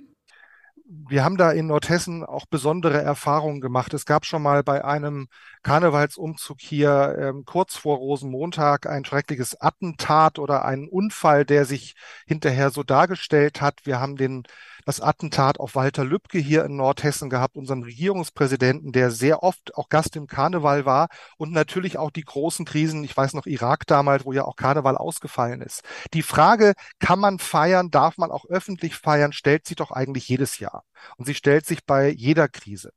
Wir 0.92 1.25
haben 1.25 1.37
da 1.37 1.52
in 1.52 1.68
Nordhessen 1.68 2.25
auch 2.25 2.47
besondere 2.47 3.00
Erfahrungen 3.00 3.61
gemacht. 3.61 3.94
Es 3.94 4.06
gab 4.06 4.26
schon 4.26 4.42
mal 4.42 4.64
bei 4.64 4.85
einem 4.85 5.28
Karnevalsumzug 5.62 6.61
hier 6.61 7.16
ähm, 7.16 7.44
kurz 7.44 7.76
vor 7.76 7.99
Rosenmontag 7.99 8.87
ein 8.87 9.04
schreckliches 9.04 9.61
Attentat 9.61 10.40
oder 10.40 10.64
einen 10.64 10.88
Unfall, 10.88 11.44
der 11.44 11.64
sich 11.64 11.94
hinterher 12.26 12.70
so 12.70 12.82
dargestellt 12.82 13.61
hat. 13.61 13.87
Wir 13.87 14.00
haben 14.00 14.16
den 14.16 14.42
das 14.84 15.00
Attentat 15.00 15.60
auf 15.60 15.75
Walter 15.75 16.04
Lübcke 16.04 16.38
hier 16.38 16.64
in 16.64 16.76
Nordhessen 16.76 17.30
gehabt, 17.30 17.56
unseren 17.56 17.82
Regierungspräsidenten, 17.82 18.92
der 18.92 19.10
sehr 19.10 19.42
oft 19.42 19.75
auch 19.76 19.88
Gast 19.88 20.16
im 20.16 20.26
Karneval 20.26 20.84
war 20.84 21.08
und 21.37 21.52
natürlich 21.52 21.99
auch 21.99 22.10
die 22.10 22.25
großen 22.25 22.64
Krisen, 22.64 23.04
ich 23.04 23.16
weiß 23.16 23.34
noch 23.34 23.46
Irak 23.46 23.87
damals, 23.87 24.25
wo 24.25 24.32
ja 24.32 24.44
auch 24.44 24.56
Karneval 24.56 24.96
ausgefallen 24.96 25.62
ist. 25.62 25.82
Die 26.14 26.22
Frage, 26.22 26.75
kann 26.99 27.18
man 27.18 27.38
feiern, 27.38 27.90
darf 27.90 28.18
man 28.18 28.30
auch 28.30 28.44
öffentlich 28.46 28.96
feiern, 28.96 29.32
stellt 29.32 29.66
sich 29.66 29.76
doch 29.76 29.90
eigentlich 29.90 30.28
jedes 30.28 30.58
Jahr. 30.58 30.84
Und 31.16 31.26
sie 31.26 31.34
stellt 31.34 31.66
sich 31.66 31.84
bei 31.84 32.08
jeder 32.08 32.49
Krise. 32.49 32.92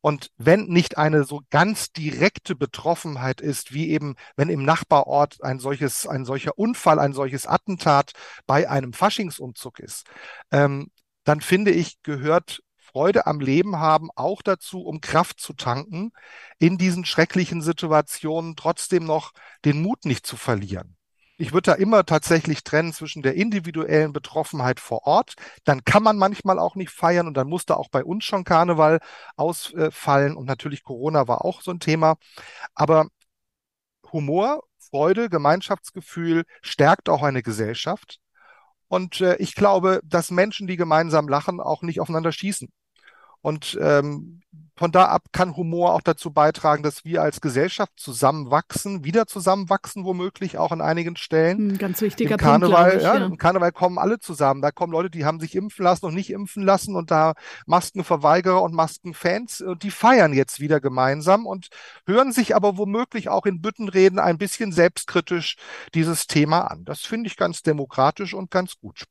Und 0.00 0.30
wenn 0.36 0.66
nicht 0.66 0.96
eine 0.96 1.24
so 1.24 1.42
ganz 1.50 1.92
direkte 1.92 2.54
Betroffenheit 2.54 3.40
ist, 3.40 3.72
wie 3.72 3.90
eben 3.90 4.14
wenn 4.36 4.48
im 4.48 4.64
Nachbarort 4.64 5.42
ein 5.42 5.58
solches, 5.58 6.06
ein 6.06 6.24
solcher 6.24 6.56
Unfall, 6.56 6.98
ein 7.00 7.12
solches 7.12 7.46
Attentat 7.46 8.12
bei 8.46 8.70
einem 8.70 8.92
Faschingsumzug 8.92 9.80
ist, 9.80 10.06
ähm, 10.52 10.90
dann 11.28 11.40
finde 11.40 11.70
ich, 11.72 12.02
gehört 12.02 12.62
Freude 12.78 13.26
am 13.26 13.40
Leben 13.40 13.78
haben 13.78 14.08
auch 14.16 14.40
dazu, 14.40 14.80
um 14.80 15.02
Kraft 15.02 15.40
zu 15.40 15.52
tanken, 15.52 16.12
in 16.58 16.78
diesen 16.78 17.04
schrecklichen 17.04 17.60
Situationen 17.60 18.56
trotzdem 18.56 19.04
noch 19.04 19.32
den 19.64 19.82
Mut 19.82 20.06
nicht 20.06 20.26
zu 20.26 20.36
verlieren. 20.36 20.96
Ich 21.36 21.52
würde 21.52 21.70
da 21.70 21.74
immer 21.74 22.04
tatsächlich 22.06 22.64
trennen 22.64 22.92
zwischen 22.92 23.22
der 23.22 23.34
individuellen 23.34 24.12
Betroffenheit 24.12 24.80
vor 24.80 25.06
Ort. 25.06 25.34
Dann 25.64 25.84
kann 25.84 26.02
man 26.02 26.16
manchmal 26.16 26.58
auch 26.58 26.74
nicht 26.74 26.90
feiern 26.90 27.28
und 27.28 27.34
dann 27.34 27.48
musste 27.48 27.76
auch 27.76 27.90
bei 27.90 28.02
uns 28.02 28.24
schon 28.24 28.42
Karneval 28.42 28.98
ausfallen 29.36 30.34
und 30.34 30.46
natürlich 30.46 30.82
Corona 30.82 31.28
war 31.28 31.44
auch 31.44 31.60
so 31.60 31.70
ein 31.70 31.78
Thema. 31.78 32.16
Aber 32.74 33.08
Humor, 34.12 34.62
Freude, 34.78 35.28
Gemeinschaftsgefühl 35.28 36.44
stärkt 36.62 37.08
auch 37.08 37.22
eine 37.22 37.42
Gesellschaft. 37.42 38.18
Und 38.88 39.20
äh, 39.20 39.36
ich 39.36 39.54
glaube, 39.54 40.00
dass 40.04 40.30
Menschen, 40.30 40.66
die 40.66 40.76
gemeinsam 40.76 41.28
lachen, 41.28 41.60
auch 41.60 41.82
nicht 41.82 42.00
aufeinander 42.00 42.32
schießen. 42.32 42.68
Und 43.40 43.78
ähm, 43.80 44.40
von 44.78 44.92
da 44.92 45.06
ab 45.06 45.24
kann 45.32 45.56
Humor 45.56 45.92
auch 45.94 46.02
dazu 46.02 46.30
beitragen, 46.30 46.84
dass 46.84 47.04
wir 47.04 47.20
als 47.20 47.40
Gesellschaft 47.40 47.92
zusammenwachsen, 47.96 49.02
wieder 49.04 49.26
zusammenwachsen, 49.26 50.04
womöglich 50.04 50.56
auch 50.56 50.70
an 50.70 50.80
einigen 50.80 51.16
Stellen. 51.16 51.72
Ein 51.72 51.78
ganz 51.78 52.00
wichtiger 52.00 52.32
Im 52.32 52.36
Karneval, 52.36 52.90
Punkt, 52.90 52.96
ich, 52.98 53.02
ja, 53.02 53.18
ja. 53.18 53.26
Im 53.26 53.38
Karneval 53.38 53.72
kommen 53.72 53.98
alle 53.98 54.20
zusammen. 54.20 54.62
Da 54.62 54.70
kommen 54.70 54.92
Leute, 54.92 55.10
die 55.10 55.24
haben 55.24 55.40
sich 55.40 55.56
impfen 55.56 55.84
lassen 55.84 56.06
und 56.06 56.14
nicht 56.14 56.30
impfen 56.30 56.62
lassen 56.62 56.94
und 56.94 57.10
da 57.10 57.34
Maskenverweigerer 57.66 58.62
und 58.62 58.72
Maskenfans, 58.72 59.60
und 59.62 59.82
die 59.82 59.90
feiern 59.90 60.32
jetzt 60.32 60.60
wieder 60.60 60.80
gemeinsam 60.80 61.44
und 61.44 61.68
hören 62.06 62.32
sich 62.32 62.54
aber 62.54 62.78
womöglich 62.78 63.28
auch 63.28 63.46
in 63.46 63.60
Büttenreden 63.60 64.20
ein 64.20 64.38
bisschen 64.38 64.70
selbstkritisch 64.70 65.56
dieses 65.94 66.28
Thema 66.28 66.70
an. 66.70 66.84
Das 66.84 67.00
finde 67.00 67.26
ich 67.26 67.36
ganz 67.36 67.62
demokratisch 67.62 68.32
und 68.32 68.52
ganz 68.52 68.78
gut. 68.78 69.04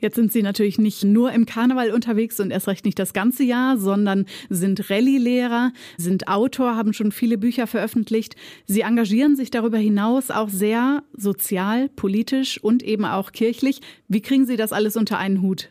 Jetzt 0.00 0.16
sind 0.16 0.32
Sie 0.32 0.42
natürlich 0.42 0.78
nicht 0.78 1.04
nur 1.04 1.32
im 1.32 1.46
Karneval 1.46 1.90
unterwegs 1.90 2.38
und 2.40 2.50
erst 2.50 2.68
recht 2.68 2.84
nicht 2.84 2.98
das 2.98 3.12
ganze 3.12 3.44
Jahr, 3.44 3.78
sondern 3.78 4.26
sind 4.48 4.90
Rallye-Lehrer, 4.90 5.72
sind 5.96 6.28
Autor, 6.28 6.76
haben 6.76 6.92
schon 6.92 7.12
viele 7.12 7.38
Bücher 7.38 7.66
veröffentlicht. 7.66 8.36
Sie 8.66 8.80
engagieren 8.80 9.36
sich 9.36 9.50
darüber 9.50 9.78
hinaus 9.78 10.30
auch 10.30 10.48
sehr 10.48 11.02
sozial, 11.16 11.88
politisch 11.90 12.62
und 12.62 12.82
eben 12.82 13.04
auch 13.04 13.32
kirchlich. 13.32 13.80
Wie 14.08 14.20
kriegen 14.20 14.46
Sie 14.46 14.56
das 14.56 14.72
alles 14.72 14.96
unter 14.96 15.18
einen 15.18 15.42
Hut? 15.42 15.70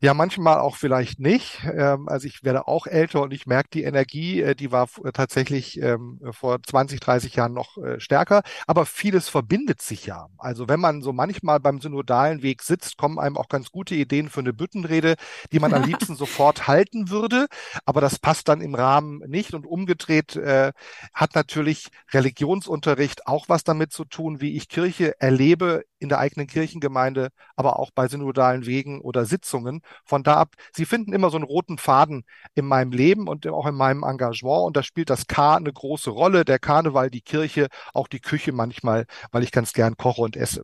Ja, 0.00 0.14
manchmal 0.14 0.58
auch 0.58 0.76
vielleicht 0.76 1.20
nicht. 1.20 1.64
Ähm, 1.64 2.08
also 2.08 2.26
ich 2.26 2.44
werde 2.44 2.68
auch 2.68 2.86
älter 2.86 3.22
und 3.22 3.32
ich 3.32 3.46
merke 3.46 3.70
die 3.72 3.82
Energie, 3.84 4.42
äh, 4.42 4.54
die 4.54 4.72
war 4.72 4.88
tatsächlich 5.14 5.80
ähm, 5.80 6.20
vor 6.32 6.58
20, 6.62 7.00
30 7.00 7.34
Jahren 7.34 7.54
noch 7.54 7.78
äh, 7.78 7.98
stärker. 8.00 8.42
Aber 8.66 8.86
vieles 8.86 9.28
verbindet 9.28 9.80
sich 9.82 10.06
ja. 10.06 10.28
Also 10.38 10.68
wenn 10.68 10.80
man 10.80 11.02
so 11.02 11.12
manchmal 11.12 11.60
beim 11.60 11.80
synodalen 11.80 12.42
Weg 12.42 12.62
sitzt, 12.62 12.98
kommen 12.98 13.18
einem 13.18 13.36
auch 13.36 13.48
ganz 13.48 13.70
gute 13.70 13.94
Ideen 13.94 14.28
für 14.28 14.40
eine 14.40 14.52
Büttenrede, 14.52 15.14
die 15.52 15.60
man 15.60 15.72
am 15.72 15.82
liebsten 15.88 16.16
sofort 16.16 16.68
halten 16.68 17.10
würde. 17.10 17.46
Aber 17.84 18.00
das 18.00 18.18
passt 18.18 18.48
dann 18.48 18.60
im 18.60 18.74
Rahmen 18.74 19.18
nicht. 19.28 19.54
Und 19.54 19.66
umgedreht 19.66 20.36
äh, 20.36 20.72
hat 21.14 21.34
natürlich 21.34 21.88
Religionsunterricht 22.12 23.26
auch 23.26 23.48
was 23.48 23.64
damit 23.64 23.92
zu 23.92 24.04
tun, 24.04 24.40
wie 24.40 24.56
ich 24.56 24.68
Kirche 24.68 25.20
erlebe 25.20 25.84
in 25.98 26.08
der 26.08 26.18
eigenen 26.18 26.46
Kirchengemeinde, 26.46 27.30
aber 27.56 27.78
auch 27.78 27.90
bei 27.90 28.08
synodalen 28.08 28.66
Wegen 28.66 29.00
oder 29.00 29.24
Sitzungen. 29.24 29.65
Von 30.04 30.22
da 30.22 30.34
ab, 30.34 30.54
Sie 30.72 30.84
finden 30.84 31.12
immer 31.12 31.30
so 31.30 31.36
einen 31.36 31.44
roten 31.44 31.78
Faden 31.78 32.24
in 32.54 32.66
meinem 32.66 32.92
Leben 32.92 33.28
und 33.28 33.46
auch 33.46 33.66
in 33.66 33.74
meinem 33.74 34.02
Engagement. 34.02 34.66
Und 34.66 34.76
da 34.76 34.82
spielt 34.82 35.10
das 35.10 35.26
K 35.26 35.56
eine 35.56 35.72
große 35.72 36.10
Rolle. 36.10 36.44
Der 36.44 36.58
Karneval, 36.58 37.10
die 37.10 37.20
Kirche, 37.20 37.68
auch 37.94 38.08
die 38.08 38.20
Küche 38.20 38.52
manchmal, 38.52 39.06
weil 39.32 39.42
ich 39.42 39.52
ganz 39.52 39.72
gern 39.72 39.96
koche 39.96 40.22
und 40.22 40.36
esse. 40.36 40.62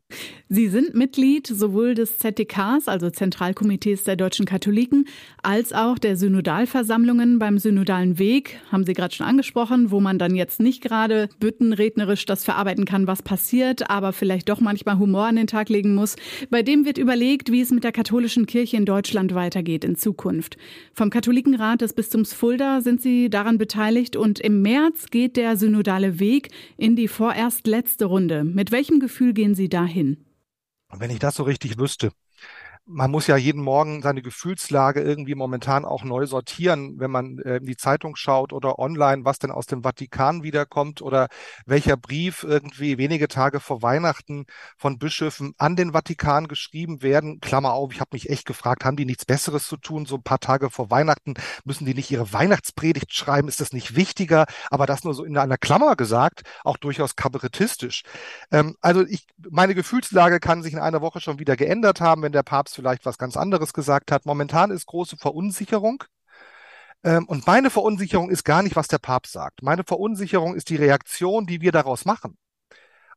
Sie 0.49 0.69
sind 0.69 0.95
Mitglied 0.95 1.47
sowohl 1.47 1.95
des 1.95 2.19
ZDKs, 2.19 2.89
also 2.89 3.11
Zentralkomitees 3.11 4.05
der 4.05 4.17
deutschen 4.17 4.47
Katholiken, 4.47 5.07
als 5.43 5.73
auch 5.73 5.99
der 5.99 6.17
Synodalversammlungen 6.17 7.39
beim 7.39 7.59
Synodalen 7.59 8.19
Weg, 8.19 8.61
haben 8.71 8.85
Sie 8.85 8.93
gerade 8.93 9.15
schon 9.15 9.27
angesprochen, 9.27 9.91
wo 9.91 10.01
man 10.01 10.19
dann 10.19 10.35
jetzt 10.35 10.61
nicht 10.61 10.83
gerade 10.83 11.29
büttenrednerisch 11.41 12.27
das 12.27 12.45
verarbeiten 12.45 12.85
kann, 12.85 13.07
was 13.07 13.23
passiert, 13.23 13.91
aber 13.91 14.13
vielleicht 14.13 14.49
doch 14.49 14.61
manchmal 14.61 14.99
Humor 14.99 15.27
an 15.27 15.37
den 15.37 15.47
Tag 15.47 15.69
legen 15.69 15.95
muss. 15.95 16.17
Bei 16.51 16.63
dem 16.63 16.85
wird 16.85 16.99
überlegt, 16.99 17.51
wie 17.51 17.61
es 17.61 17.71
mit 17.71 17.85
der 17.85 17.93
katholischen 17.93 18.47
Kirche 18.47 18.77
in 18.77 18.85
Deutschland 18.85 18.92
weitergeht 19.35 19.85
in 19.85 19.97
Zukunft. 19.97 20.57
Vom 20.93 21.11
Katholikenrat 21.11 21.81
des 21.81 21.93
Bistums 21.93 22.33
Fulda 22.33 22.81
sind 22.81 23.01
Sie 23.01 23.31
daran 23.31 23.59
beteiligt 23.59 24.17
und 24.17 24.41
im 24.41 24.63
März 24.63 25.07
geht 25.11 25.37
der 25.37 25.57
synodale 25.57 26.21
Weg 26.21 26.51
in 26.77 26.97
die 26.97 27.09
vorerst 27.09 27.67
letzte 27.67 28.07
Runde. 28.07 28.45
Mit 28.45 28.73
welchem 28.73 29.01
Gefühl 29.01 29.33
gehen 29.33 29.55
Sie 29.55 29.69
dahin? 29.69 30.19
Wenn 30.91 31.11
ich 31.11 31.19
das 31.19 31.37
so 31.37 31.45
richtig 31.45 31.79
wüsste 31.79 32.11
man 32.85 33.11
muss 33.11 33.29
ja 33.29 33.37
jeden 33.37 33.63
Morgen 33.63 34.03
seine 34.03 34.23
Gefühlslage 34.23 35.01
irgendwie 35.01 35.37
momentan 35.37 35.85
auch 35.85 36.03
neu 36.03 36.27
sortieren, 36.27 36.99
wenn 36.99 37.11
man 37.11 37.39
äh, 37.39 37.57
in 37.59 37.67
die 37.67 37.77
Zeitung 37.77 38.17
schaut 38.17 38.53
oder 38.53 38.79
online, 38.79 39.25
was 39.25 39.39
denn 39.39 39.53
aus 39.53 39.67
dem 39.67 39.83
Vatikan 39.83 40.43
wiederkommt 40.43 41.01
oder 41.01 41.29
welcher 41.65 41.97
Brief 41.97 42.43
irgendwie 42.43 42.99
wenige 42.99 43.29
Tage 43.29 43.61
vor 43.61 43.83
Weihnachten 43.83 44.47
von 44.77 44.99
Bischöfen 44.99 45.55
an 45.59 45.77
den 45.77 45.93
Vatikan 45.93 46.49
geschrieben 46.49 47.03
werden. 47.03 47.41
Klammer 47.41 47.73
auf, 47.73 47.93
ich 47.93 48.01
habe 48.01 48.11
mich 48.13 48.31
echt 48.31 48.47
gefragt, 48.47 48.85
haben 48.85 48.97
die 48.97 49.07
nichts 49.07 49.25
Besseres 49.25 49.67
zu 49.69 49.77
tun? 49.77 50.05
So 50.05 50.17
ein 50.17 50.25
paar 50.25 50.41
Tage 50.41 50.69
vor 50.69 50.91
Weihnachten 50.91 51.35
müssen 51.65 51.87
die 51.87 51.95
nicht 51.95 52.11
ihre 52.11 52.33
Weihnachtspredigt 52.33 53.15
schreiben? 53.15 53.47
Ist 53.47 53.61
das 53.61 53.73
nicht 53.73 53.95
wichtiger? 53.95 54.47
Aber 54.71 54.87
das 54.87 55.05
nur 55.05 55.15
so 55.15 55.25
in 55.25 55.39
einer 55.39 55.59
Klammer 55.59 55.95
gesagt, 55.95 56.43
auch 56.65 56.79
durchaus 56.79 57.15
kabarettistisch. 57.15 58.03
Ähm, 58.51 58.75
also 58.81 59.03
ich, 59.07 59.27
meine 59.51 59.77
Gefühlslage 59.77 60.41
kann 60.41 60.65
sich 60.65 60.73
in 60.73 60.81
einer 60.81 61.01
Woche 61.01 61.21
schon 61.21 61.39
wieder 61.39 61.57
geändert 61.57 62.01
haben, 62.01 62.23
wenn 62.23 62.33
der 62.33 62.43
Papst 62.43 62.72
vielleicht 62.75 63.07
was 63.07 63.19
ganz 63.19 63.37
anderes 63.37 63.73
gesagt 63.73 64.13
hat. 64.13 64.27
Momentan 64.27 64.71
ist 64.71 64.87
große 64.87 65.17
Verunsicherung. 65.17 66.05
Ähm, 67.05 67.27
und 67.27 67.47
meine 67.47 67.71
Verunsicherung 67.71 68.31
ist 68.31 68.45
gar 68.45 68.63
nicht, 68.63 68.77
was 68.77 68.89
der 68.89 68.99
Papst 68.99 69.33
sagt. 69.33 69.63
Meine 69.63 69.85
Verunsicherung 69.85 70.55
ist 70.55 70.69
die 70.69 70.77
Reaktion, 70.77 71.47
die 71.47 71.61
wir 71.61 71.73
daraus 71.73 72.05
machen. 72.05 72.37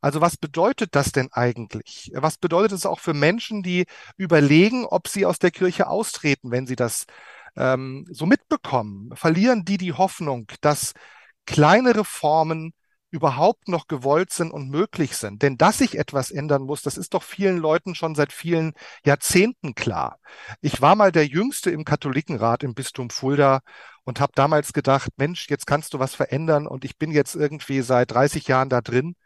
Also 0.00 0.20
was 0.20 0.36
bedeutet 0.36 0.94
das 0.94 1.12
denn 1.12 1.32
eigentlich? 1.32 2.12
Was 2.14 2.38
bedeutet 2.38 2.72
es 2.72 2.86
auch 2.86 3.00
für 3.00 3.14
Menschen, 3.14 3.62
die 3.62 3.86
überlegen, 4.16 4.84
ob 4.86 5.08
sie 5.08 5.26
aus 5.26 5.38
der 5.38 5.50
Kirche 5.50 5.88
austreten, 5.88 6.50
wenn 6.50 6.66
sie 6.66 6.76
das 6.76 7.06
ähm, 7.56 8.06
so 8.10 8.26
mitbekommen? 8.26 9.10
Verlieren 9.16 9.64
die 9.64 9.78
die 9.78 9.94
Hoffnung, 9.94 10.46
dass 10.60 10.92
kleine 11.46 11.96
Reformen 11.96 12.72
überhaupt 13.10 13.68
noch 13.68 13.86
gewollt 13.86 14.32
sind 14.32 14.50
und 14.50 14.68
möglich 14.70 15.16
sind. 15.16 15.42
Denn 15.42 15.56
dass 15.56 15.78
sich 15.78 15.98
etwas 15.98 16.30
ändern 16.30 16.62
muss, 16.62 16.82
das 16.82 16.98
ist 16.98 17.14
doch 17.14 17.22
vielen 17.22 17.58
Leuten 17.58 17.94
schon 17.94 18.14
seit 18.14 18.32
vielen 18.32 18.74
Jahrzehnten 19.04 19.74
klar. 19.74 20.18
Ich 20.60 20.80
war 20.80 20.96
mal 20.96 21.12
der 21.12 21.26
Jüngste 21.26 21.70
im 21.70 21.84
Katholikenrat 21.84 22.62
im 22.62 22.74
Bistum 22.74 23.10
Fulda 23.10 23.60
und 24.04 24.20
habe 24.20 24.32
damals 24.34 24.72
gedacht, 24.72 25.10
Mensch, 25.16 25.48
jetzt 25.48 25.66
kannst 25.66 25.94
du 25.94 25.98
was 25.98 26.14
verändern 26.14 26.66
und 26.66 26.84
ich 26.84 26.98
bin 26.98 27.10
jetzt 27.10 27.34
irgendwie 27.34 27.82
seit 27.82 28.10
30 28.10 28.48
Jahren 28.48 28.68
da 28.68 28.80
drin 28.80 29.16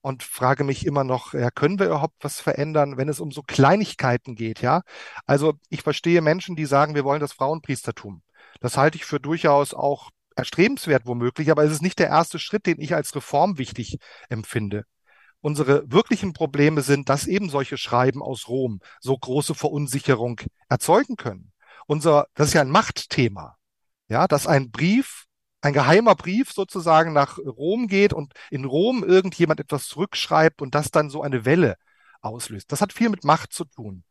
und 0.00 0.22
frage 0.22 0.64
mich 0.64 0.86
immer 0.86 1.04
noch, 1.04 1.34
ja, 1.34 1.50
können 1.50 1.78
wir 1.78 1.86
überhaupt 1.86 2.16
was 2.22 2.40
verändern, 2.40 2.96
wenn 2.96 3.08
es 3.08 3.20
um 3.20 3.30
so 3.30 3.42
Kleinigkeiten 3.42 4.34
geht, 4.36 4.62
ja? 4.62 4.82
Also 5.26 5.54
ich 5.70 5.82
verstehe 5.82 6.22
Menschen, 6.22 6.56
die 6.56 6.66
sagen, 6.66 6.94
wir 6.94 7.04
wollen 7.04 7.20
das 7.20 7.32
Frauenpriestertum. 7.32 8.22
Das 8.60 8.76
halte 8.76 8.96
ich 8.96 9.04
für 9.04 9.20
durchaus 9.20 9.74
auch 9.74 10.10
erstrebenswert 10.38 11.04
womöglich, 11.04 11.50
aber 11.50 11.64
es 11.64 11.72
ist 11.72 11.82
nicht 11.82 11.98
der 11.98 12.08
erste 12.08 12.38
Schritt, 12.38 12.66
den 12.66 12.80
ich 12.80 12.94
als 12.94 13.14
Reform 13.14 13.58
wichtig 13.58 13.98
empfinde. 14.28 14.84
Unsere 15.40 15.90
wirklichen 15.90 16.32
Probleme 16.32 16.82
sind, 16.82 17.08
dass 17.08 17.26
eben 17.26 17.50
solche 17.50 17.76
Schreiben 17.76 18.22
aus 18.22 18.48
Rom 18.48 18.80
so 19.00 19.16
große 19.16 19.54
Verunsicherung 19.54 20.40
erzeugen 20.68 21.16
können. 21.16 21.52
Unser, 21.86 22.26
das 22.34 22.48
ist 22.48 22.54
ja 22.54 22.60
ein 22.60 22.70
Machtthema. 22.70 23.56
Ja, 24.08 24.26
dass 24.26 24.46
ein 24.46 24.70
Brief, 24.70 25.26
ein 25.60 25.72
geheimer 25.74 26.14
Brief 26.14 26.52
sozusagen 26.52 27.12
nach 27.12 27.38
Rom 27.38 27.88
geht 27.88 28.12
und 28.12 28.32
in 28.50 28.64
Rom 28.64 29.04
irgendjemand 29.04 29.60
etwas 29.60 29.86
zurückschreibt 29.86 30.62
und 30.62 30.74
das 30.74 30.90
dann 30.90 31.10
so 31.10 31.22
eine 31.22 31.44
Welle 31.44 31.76
auslöst. 32.20 32.72
Das 32.72 32.80
hat 32.80 32.92
viel 32.92 33.10
mit 33.10 33.24
Macht 33.24 33.52
zu 33.52 33.64
tun. 33.64 34.04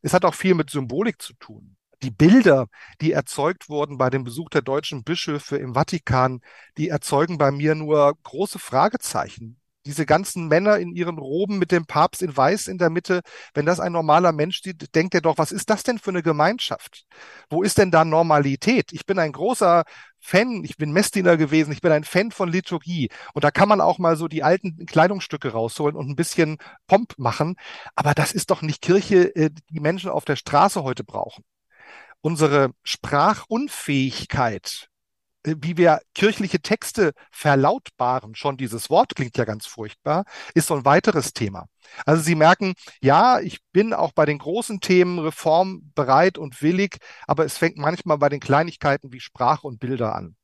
Es 0.00 0.14
hat 0.14 0.24
auch 0.24 0.34
viel 0.34 0.54
mit 0.54 0.70
Symbolik 0.70 1.20
zu 1.20 1.34
tun 1.34 1.76
die 2.02 2.10
Bilder, 2.10 2.66
die 3.00 3.12
erzeugt 3.12 3.68
wurden 3.68 3.98
bei 3.98 4.10
dem 4.10 4.24
Besuch 4.24 4.48
der 4.50 4.62
deutschen 4.62 5.04
Bischöfe 5.04 5.56
im 5.56 5.74
Vatikan, 5.74 6.40
die 6.76 6.88
erzeugen 6.88 7.38
bei 7.38 7.50
mir 7.50 7.74
nur 7.74 8.14
große 8.22 8.58
Fragezeichen. 8.58 9.58
diese 9.84 10.06
ganzen 10.06 10.46
Männer 10.46 10.78
in 10.78 10.92
ihren 10.94 11.18
Roben 11.18 11.58
mit 11.58 11.72
dem 11.72 11.86
Papst 11.86 12.22
in 12.22 12.36
Weiß 12.36 12.68
in 12.68 12.78
der 12.78 12.88
Mitte, 12.90 13.20
wenn 13.54 13.66
das 13.66 13.80
ein 13.80 13.90
normaler 13.92 14.30
Mensch 14.32 14.62
sieht, 14.62 14.94
denkt 14.94 15.14
er 15.14 15.20
doch, 15.22 15.38
was 15.38 15.50
ist 15.50 15.70
das 15.70 15.82
denn 15.82 15.98
für 15.98 16.10
eine 16.10 16.22
Gemeinschaft? 16.22 17.04
Wo 17.50 17.62
ist 17.62 17.78
denn 17.78 17.90
da 17.90 18.04
Normalität? 18.04 18.92
Ich 18.92 19.06
bin 19.06 19.18
ein 19.18 19.32
großer 19.32 19.84
Fan, 20.20 20.62
ich 20.64 20.76
bin 20.76 20.92
Messdiener 20.92 21.36
gewesen, 21.36 21.72
ich 21.72 21.80
bin 21.80 21.90
ein 21.92 22.04
Fan 22.04 22.30
von 22.30 22.48
Liturgie. 22.48 23.10
Und 23.34 23.42
da 23.44 23.50
kann 23.50 23.68
man 23.68 23.80
auch 23.80 23.98
mal 23.98 24.16
so 24.16 24.28
die 24.28 24.44
alten 24.44 24.86
Kleidungsstücke 24.86 25.50
rausholen 25.52 25.96
und 25.96 26.08
ein 26.08 26.16
bisschen 26.16 26.58
Pomp 26.86 27.14
machen. 27.18 27.56
Aber 27.96 28.14
das 28.14 28.32
ist 28.32 28.50
doch 28.50 28.62
nicht 28.62 28.82
Kirche, 28.82 29.34
äh, 29.34 29.50
die 29.70 29.80
Menschen 29.80 30.10
auf 30.10 30.24
der 30.24 30.36
Straße 30.36 30.82
heute 30.84 31.02
brauchen. 31.04 31.42
Unsere 32.22 32.72
Sprachunfähigkeit 32.82 34.88
äh, 35.44 35.56
wie 35.60 35.76
wir 35.76 36.00
kirchliche 36.14 36.60
Texte 36.60 37.12
verlautbaren, 37.30 38.34
schon 38.34 38.56
dieses 38.56 38.90
Wort 38.90 39.14
klingt 39.14 39.36
ja 39.36 39.44
ganz 39.44 39.66
furchtbar, 39.66 40.24
ist 40.54 40.68
so 40.68 40.74
ein 40.74 40.84
weiteres 40.84 41.32
Thema. 41.32 41.66
Also 42.06 42.22
Sie 42.22 42.34
merken, 42.34 42.74
ja, 43.00 43.40
ich 43.40 43.58
bin 43.72 43.92
auch 43.92 44.12
bei 44.12 44.24
den 44.24 44.38
großen 44.38 44.80
Themen 44.80 45.18
Reform 45.18 45.92
bereit 45.94 46.38
und 46.38 46.62
willig, 46.62 46.98
aber 47.26 47.44
es 47.44 47.58
fängt 47.58 47.76
manchmal 47.76 48.18
bei 48.18 48.28
den 48.28 48.40
Kleinigkeiten 48.40 49.12
wie 49.12 49.20
Sprache 49.20 49.66
und 49.66 49.80
Bilder 49.80 50.14
an. 50.14 50.36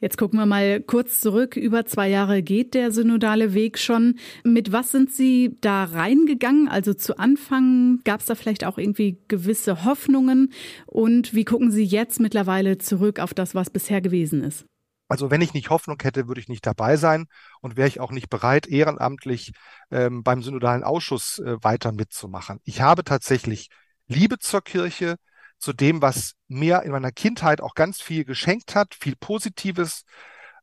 Jetzt 0.00 0.16
gucken 0.16 0.38
wir 0.38 0.46
mal 0.46 0.80
kurz 0.80 1.20
zurück. 1.20 1.56
Über 1.56 1.84
zwei 1.84 2.08
Jahre 2.08 2.42
geht 2.42 2.74
der 2.74 2.90
synodale 2.90 3.52
Weg 3.52 3.78
schon. 3.78 4.18
Mit 4.44 4.72
was 4.72 4.90
sind 4.90 5.10
Sie 5.10 5.58
da 5.60 5.84
reingegangen? 5.84 6.68
Also 6.68 6.94
zu 6.94 7.18
Anfang 7.18 8.00
gab 8.04 8.20
es 8.20 8.26
da 8.26 8.34
vielleicht 8.34 8.64
auch 8.64 8.78
irgendwie 8.78 9.18
gewisse 9.28 9.84
Hoffnungen. 9.84 10.52
Und 10.86 11.34
wie 11.34 11.44
gucken 11.44 11.70
Sie 11.70 11.84
jetzt 11.84 12.20
mittlerweile 12.20 12.78
zurück 12.78 13.20
auf 13.20 13.34
das, 13.34 13.54
was 13.54 13.70
bisher 13.70 14.00
gewesen 14.00 14.42
ist? 14.42 14.64
Also 15.08 15.30
wenn 15.30 15.42
ich 15.42 15.54
nicht 15.54 15.70
Hoffnung 15.70 15.98
hätte, 16.00 16.28
würde 16.28 16.40
ich 16.40 16.48
nicht 16.48 16.64
dabei 16.64 16.96
sein 16.96 17.26
und 17.60 17.76
wäre 17.76 17.88
ich 17.88 17.98
auch 17.98 18.12
nicht 18.12 18.30
bereit, 18.30 18.68
ehrenamtlich 18.68 19.50
ähm, 19.90 20.22
beim 20.22 20.40
synodalen 20.40 20.84
Ausschuss 20.84 21.40
äh, 21.40 21.56
weiter 21.62 21.90
mitzumachen. 21.90 22.60
Ich 22.62 22.80
habe 22.80 23.02
tatsächlich 23.02 23.70
Liebe 24.06 24.38
zur 24.38 24.62
Kirche, 24.62 25.16
zu 25.60 25.72
dem, 25.72 26.02
was 26.02 26.32
mir 26.48 26.82
in 26.82 26.92
meiner 26.92 27.12
Kindheit 27.12 27.60
auch 27.60 27.74
ganz 27.74 28.00
viel 28.00 28.24
geschenkt 28.24 28.74
hat, 28.74 28.94
viel 28.94 29.14
Positives 29.14 30.04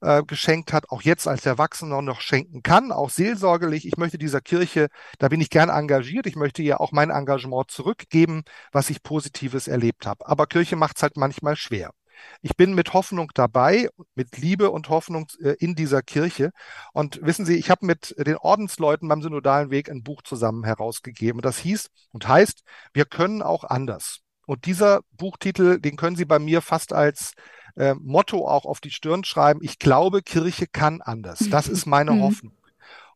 äh, 0.01 0.23
geschenkt 0.23 0.73
hat, 0.73 0.89
auch 0.89 1.01
jetzt 1.01 1.27
als 1.27 1.45
Erwachsener 1.45 2.01
noch 2.01 2.21
schenken 2.21 2.63
kann, 2.63 2.91
auch 2.91 3.09
seelsorgerlich. 3.09 3.87
Ich 3.87 3.97
möchte 3.97 4.17
dieser 4.17 4.41
Kirche, 4.41 4.87
da 5.19 5.29
bin 5.29 5.41
ich 5.41 5.49
gern 5.49 5.69
engagiert. 5.69 6.25
Ich 6.27 6.35
möchte 6.35 6.61
ihr 6.61 6.81
auch 6.81 6.91
mein 6.91 7.09
Engagement 7.09 7.71
zurückgeben, 7.71 8.43
was 8.71 8.89
ich 8.89 9.03
Positives 9.03 9.67
erlebt 9.67 10.05
habe. 10.05 10.27
Aber 10.27 10.47
Kirche 10.47 10.75
macht 10.75 10.97
es 10.97 11.03
halt 11.03 11.17
manchmal 11.17 11.55
schwer. 11.55 11.91
Ich 12.41 12.55
bin 12.57 12.73
mit 12.73 12.93
Hoffnung 12.93 13.31
dabei, 13.35 13.89
mit 14.15 14.37
Liebe 14.37 14.71
und 14.71 14.89
Hoffnung 14.89 15.27
äh, 15.39 15.55
in 15.59 15.75
dieser 15.75 16.01
Kirche. 16.01 16.51
Und 16.93 17.19
wissen 17.21 17.45
Sie, 17.45 17.55
ich 17.55 17.69
habe 17.69 17.85
mit 17.85 18.15
den 18.17 18.37
Ordensleuten 18.37 19.07
beim 19.07 19.21
synodalen 19.21 19.69
Weg 19.69 19.89
ein 19.89 20.03
Buch 20.03 20.21
zusammen 20.23 20.63
herausgegeben. 20.63 21.41
Das 21.41 21.59
hieß 21.59 21.89
und 22.11 22.27
heißt, 22.27 22.63
wir 22.93 23.05
können 23.05 23.41
auch 23.43 23.63
anders. 23.63 24.21
Und 24.47 24.65
dieser 24.65 25.01
Buchtitel, 25.11 25.79
den 25.79 25.97
können 25.97 26.15
Sie 26.15 26.25
bei 26.25 26.39
mir 26.39 26.61
fast 26.61 26.93
als 26.93 27.33
äh, 27.75 27.93
Motto 27.95 28.47
auch 28.47 28.65
auf 28.65 28.79
die 28.79 28.91
Stirn 28.91 29.25
schreiben. 29.25 29.59
Ich 29.61 29.77
glaube, 29.77 30.23
Kirche 30.23 30.67
kann 30.67 31.01
anders. 31.01 31.49
Das 31.51 31.67
ist 31.67 31.85
meine 31.85 32.13
mhm. 32.13 32.21
Hoffnung. 32.21 32.57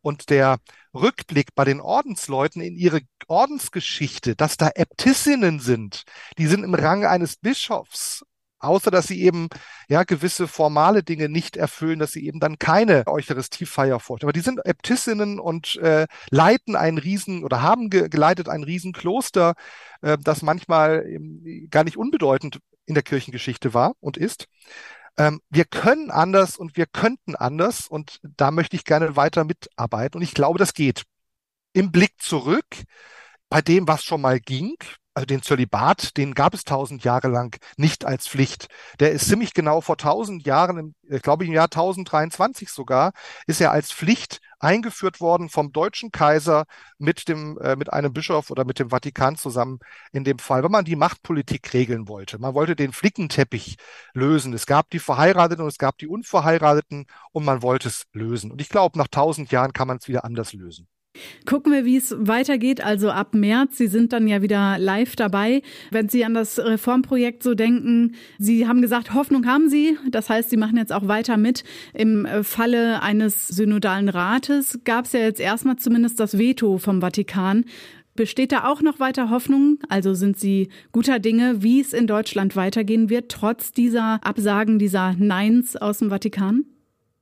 Und 0.02 0.30
der 0.30 0.58
Rückblick 0.94 1.56
bei 1.56 1.64
den 1.64 1.80
Ordensleuten 1.80 2.62
in 2.62 2.76
ihre 2.76 3.00
Ordensgeschichte, 3.28 4.36
dass 4.36 4.58
da 4.58 4.72
Äbtissinnen 4.76 5.60
sind, 5.60 6.04
die 6.38 6.48
sind 6.48 6.66
im 6.66 6.74
Rang 6.74 7.06
eines 7.06 7.38
Bischofs 7.38 8.26
außer 8.62 8.91
dass 8.91 9.08
sie 9.08 9.22
eben 9.22 9.48
ja 9.88 10.03
gewisse 10.03 10.48
formale 10.48 11.03
Dinge 11.03 11.30
nicht 11.30 11.58
erfüllen, 11.58 12.00
dass 12.00 12.12
sie 12.12 12.25
eben 12.25 12.39
dann 12.39 12.60
keine 12.60 13.06
Eucharistiefeier 13.08 14.00
vorstellen. 14.00 14.30
Aber 14.30 14.34
die 14.34 14.41
sind 14.41 14.65
Äbtissinnen 14.65 15.39
und 15.39 15.75
äh, 15.77 16.08
leiten 16.30 16.75
einen 16.75 16.98
Riesen 16.98 17.44
oder 17.44 17.62
haben 17.62 17.89
ge 17.89 18.10
geleitet 18.10 18.50
ein 18.50 18.63
Riesenkloster, 18.63 19.56
äh, 20.01 20.18
das 20.22 20.41
manchmal 20.41 21.06
eben 21.08 21.70
gar 21.70 21.84
nicht 21.84 21.98
unbedeutend 21.98 22.60
in 22.86 22.94
der 22.94 23.03
Kirchengeschichte 23.03 23.74
war 23.74 23.94
und 24.00 24.18
ist. 24.18 24.48
Ähm, 25.18 25.41
wir 25.50 25.65
können 25.65 26.12
anders 26.12 26.58
und 26.58 26.77
wir 26.77 26.86
könnten 26.86 27.36
anders 27.36 27.88
und 27.88 28.20
da 28.24 28.51
möchte 28.51 28.75
ich 28.75 28.86
gerne 28.86 29.16
weiter 29.16 29.44
mitarbeiten 29.44 30.18
und 30.18 30.24
ich 30.24 30.33
glaube, 30.33 30.59
das 30.59 30.74
geht. 30.74 31.03
Im 31.74 31.92
Blick 31.92 32.14
zurück 32.20 32.66
bei 33.50 33.62
dem, 33.62 33.88
was 33.88 34.03
schon 34.03 34.22
mal 34.22 34.40
ging, 34.40 34.75
also 35.14 35.26
den 35.26 35.42
Zölibat, 35.42 36.16
den 36.18 36.34
gab 36.34 36.54
es 36.54 36.64
tausend 36.64 37.04
Jahre 37.04 37.28
lang 37.28 37.60
nicht 37.78 38.06
als 38.06 38.28
Pflicht. 38.28 38.68
Der 39.00 39.12
ist 39.12 39.28
ziemlich 39.28 39.54
genau 39.54 39.82
vor 39.82 39.98
tausend 39.98 40.46
Jahren, 40.46 40.96
ich 41.04 41.22
glaube 41.22 41.46
im 41.46 41.52
Jahr 41.52 41.66
1023 41.66 42.70
sogar, 42.70 43.12
ist 43.46 43.62
er 43.62 43.72
als 43.72 43.92
Pflicht 43.92 44.40
eingeführt 44.60 45.20
worden 45.20 45.50
vom 45.50 45.72
deutschen 45.72 46.12
Kaiser 46.12 46.66
mit 46.98 47.28
dem, 47.28 47.58
äh, 47.60 47.76
mit 47.76 47.92
einem 47.92 48.14
Bischof 48.14 48.52
oder 48.52 48.64
mit 48.64 48.80
dem 48.80 48.90
Vatikan 48.90 49.36
zusammen 49.36 49.80
in 50.12 50.24
dem 50.24 50.40
Fall, 50.40 50.64
wenn 50.64 50.72
man 50.72 50.86
die 50.86 50.96
Machtpolitik 50.96 51.74
regeln 51.74 52.08
wollte. 52.08 52.40
Man 52.40 52.54
wollte 52.54 52.76
den 52.76 52.94
Flickenteppich 52.94 53.78
lösen. 54.14 54.54
Es 54.54 54.66
gab 54.66 54.90
die 54.92 55.00
Verheirateten 55.00 55.64
und 55.64 55.70
es 55.70 55.78
gab 55.78 55.98
die 55.98 56.08
Unverheirateten 56.08 57.06
und 57.32 57.44
man 57.46 57.62
wollte 57.64 57.90
es 57.90 58.06
lösen. 58.14 58.52
Und 58.52 58.62
ich 58.62 58.70
glaube, 58.70 58.98
nach 58.98 59.08
tausend 59.08 59.52
Jahren 59.52 59.74
kann 59.74 59.88
man 59.88 59.98
es 59.98 60.08
wieder 60.08 60.24
anders 60.26 60.54
lösen. 60.54 60.88
Gucken 61.46 61.74
wir, 61.74 61.86
wie 61.86 61.98
es 61.98 62.16
weitergeht. 62.18 62.82
Also 62.82 63.10
ab 63.10 63.34
März, 63.34 63.78
Sie 63.78 63.88
sind 63.88 64.14
dann 64.14 64.28
ja 64.28 64.42
wieder 64.42 64.78
live 64.78 65.16
dabei. 65.16 65.62
Wenn 65.90 66.08
Sie 66.08 66.24
an 66.24 66.34
das 66.34 66.60
Reformprojekt 66.60 67.44
so 67.44 67.56
denken, 67.56 68.16
Sie 68.38 68.68
haben 68.68 68.82
gesagt, 68.82 69.14
Hoffnung 69.14 69.46
haben 69.46 69.70
Sie. 69.70 69.98
Das 70.10 70.30
heißt, 70.30 70.50
Sie 70.50 70.58
machen 70.58 70.78
jetzt 70.78 70.94
auch 70.94 71.08
weiter 71.08 71.38
mit. 71.38 71.64
Im 71.94 72.28
Falle 72.44 73.02
eines 73.02 73.48
synodalen 73.48 74.10
Rates 74.10 74.80
gab 74.84 75.06
es 75.06 75.14
ja 75.14 75.20
jetzt 75.22 75.40
erstmal 75.40 75.76
zumindest 75.78 76.20
das 76.20 76.38
Veto 76.38 76.78
vom 76.78 77.02
Vatikan. 77.02 77.66
Besteht 78.16 78.52
da 78.52 78.66
auch 78.66 78.82
noch 78.82 79.00
weiter 79.00 79.30
Hoffnung? 79.30 79.80
Also 79.90 80.14
sind 80.14 80.38
Sie 80.38 80.70
guter 80.92 81.20
Dinge, 81.20 81.64
wie 81.64 81.82
es 81.82 81.94
in 81.94 82.08
Deutschland 82.08 82.56
weitergehen 82.56 83.10
wird, 83.10 83.30
trotz 83.30 83.72
dieser 83.72 84.20
Absagen, 84.24 84.80
dieser 84.80 85.16
Neins 85.18 85.76
aus 85.76 86.00
dem 86.00 86.10
Vatikan? 86.10 86.66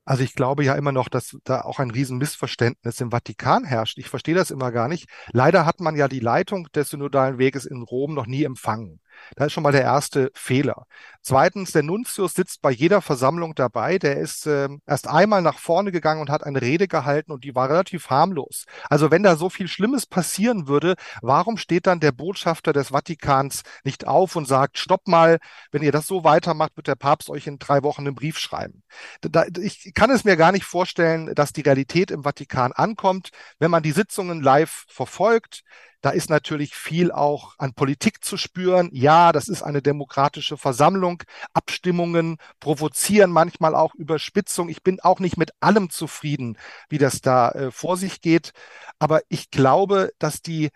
Also 0.10 0.24
ich 0.24 0.34
glaube 0.34 0.64
ja 0.66 0.74
immer 0.74 0.92
noch, 0.92 1.08
dass 1.08 1.38
da 1.44 1.62
auch 1.62 1.78
ein 1.78 1.92
Riesenmissverständnis 1.92 3.00
im 3.00 3.12
Vatikan 3.12 3.64
herrscht. 3.64 4.00
Ich 4.00 4.10
verstehe 4.10 4.34
das 4.34 4.50
immer 4.50 4.72
gar 4.72 4.88
nicht. 4.88 5.08
Leider 5.34 5.68
hat 5.68 5.82
man 5.82 5.96
ja 5.96 6.08
die 6.08 6.20
Leitung 6.20 6.68
des 6.74 6.90
synodalen 6.90 7.38
Weges 7.38 7.66
in 7.66 7.84
Rom 7.84 8.16
noch 8.16 8.26
nie 8.26 8.44
empfangen. 8.44 9.02
Das 9.36 9.48
ist 9.48 9.54
schon 9.54 9.64
mal 9.64 9.72
der 9.72 9.84
erste 9.84 10.32
Fehler. 10.34 10.86
Zweitens, 11.22 11.72
der 11.72 11.84
Nuntius 11.84 12.34
sitzt 12.34 12.62
bei 12.62 12.72
jeder 12.72 13.02
Versammlung 13.02 13.54
dabei. 13.54 14.00
Der 14.00 14.18
ist 14.18 14.48
äh, 14.48 14.70
erst 14.88 15.08
einmal 15.08 15.42
nach 15.42 15.60
vorne 15.60 15.92
gegangen 15.92 16.22
und 16.22 16.30
hat 16.30 16.44
eine 16.44 16.62
Rede 16.62 16.88
gehalten 16.88 17.32
und 17.32 17.44
die 17.44 17.56
war 17.56 17.70
relativ 17.70 18.10
harmlos. 18.10 18.66
Also 18.90 19.12
wenn 19.12 19.24
da 19.24 19.36
so 19.36 19.50
viel 19.50 19.68
Schlimmes 19.68 20.06
passieren 20.06 20.68
würde, 20.68 20.96
warum 21.22 21.58
steht 21.58 21.88
dann 21.88 22.00
der 22.00 22.12
Botschafter 22.12 22.74
des 22.74 22.90
Vatikans 22.90 23.64
nicht 23.84 24.08
auf 24.08 24.36
und 24.36 24.48
sagt, 24.48 24.78
stopp 24.78 25.08
mal, 25.08 25.40
wenn 25.72 25.84
ihr 25.84 25.92
das 25.92 26.08
so 26.08 26.24
weitermacht, 26.24 26.76
wird 26.78 26.88
der 26.88 26.96
Papst 26.96 27.30
euch 27.30 27.48
in 27.48 27.60
drei 27.60 27.84
Wochen 27.84 28.08
einen 28.08 28.16
Brief 28.16 28.38
schreiben. 28.40 28.84
Da, 29.22 29.46
ich 29.60 29.92
kann 29.94 30.10
es 30.10 30.24
mir 30.24 30.38
gar 30.38 30.52
nicht 30.52 30.66
vorstellen, 30.66 31.34
dass 31.36 31.54
die 31.54 31.62
Realität 31.62 32.12
im 32.12 32.24
Vatikan 32.24 32.72
ankommt, 32.72 33.30
wenn 33.60 33.72
man 33.72 33.84
die 33.84 33.92
Sitzungen 33.92 34.42
live 34.42 34.86
verfolgt 34.88 35.64
da 36.02 36.12
ist 36.12 36.30
natürlich 36.30 36.76
viel 36.76 37.12
auch 37.12 37.56
an 37.58 37.74
Politik 37.74 38.24
zu 38.24 38.38
spüren. 38.38 38.90
Ja, 38.94 39.34
das 39.34 39.50
ist 39.50 39.64
eine 39.64 39.82
demokratische 39.82 40.58
Versammlung. 40.58 41.24
Abstimmungen 41.54 42.38
provozieren 42.62 43.32
manchmal 43.32 43.76
auch 43.76 43.96
Überspitzung. 43.96 44.70
Ich 44.70 44.82
bin 44.82 45.02
auch 45.02 45.20
nicht 45.20 45.38
mit 45.38 45.52
allem 45.60 45.90
zufrieden, 45.90 46.58
wie 46.88 47.00
das 47.00 47.20
da 47.20 47.50
äh, 47.52 47.72
vor 47.72 47.98
sich 47.98 48.22
geht. 48.22 48.54
Aber 48.98 49.22
ich 49.28 49.52
glaube, 49.52 50.12
dass 50.20 50.42
die 50.42 50.70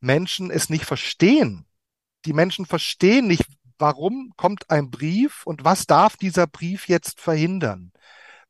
Menschen 0.00 0.50
es 0.50 0.70
nicht 0.70 0.84
verstehen. 0.84 1.66
Die 2.24 2.32
Menschen 2.32 2.64
verstehen 2.64 3.26
nicht, 3.26 3.46
warum 3.78 4.32
kommt 4.36 4.70
ein 4.70 4.90
Brief 4.90 5.44
und 5.44 5.64
was 5.64 5.86
darf 5.86 6.16
dieser 6.16 6.46
Brief 6.46 6.88
jetzt 6.88 7.20
verhindern? 7.20 7.92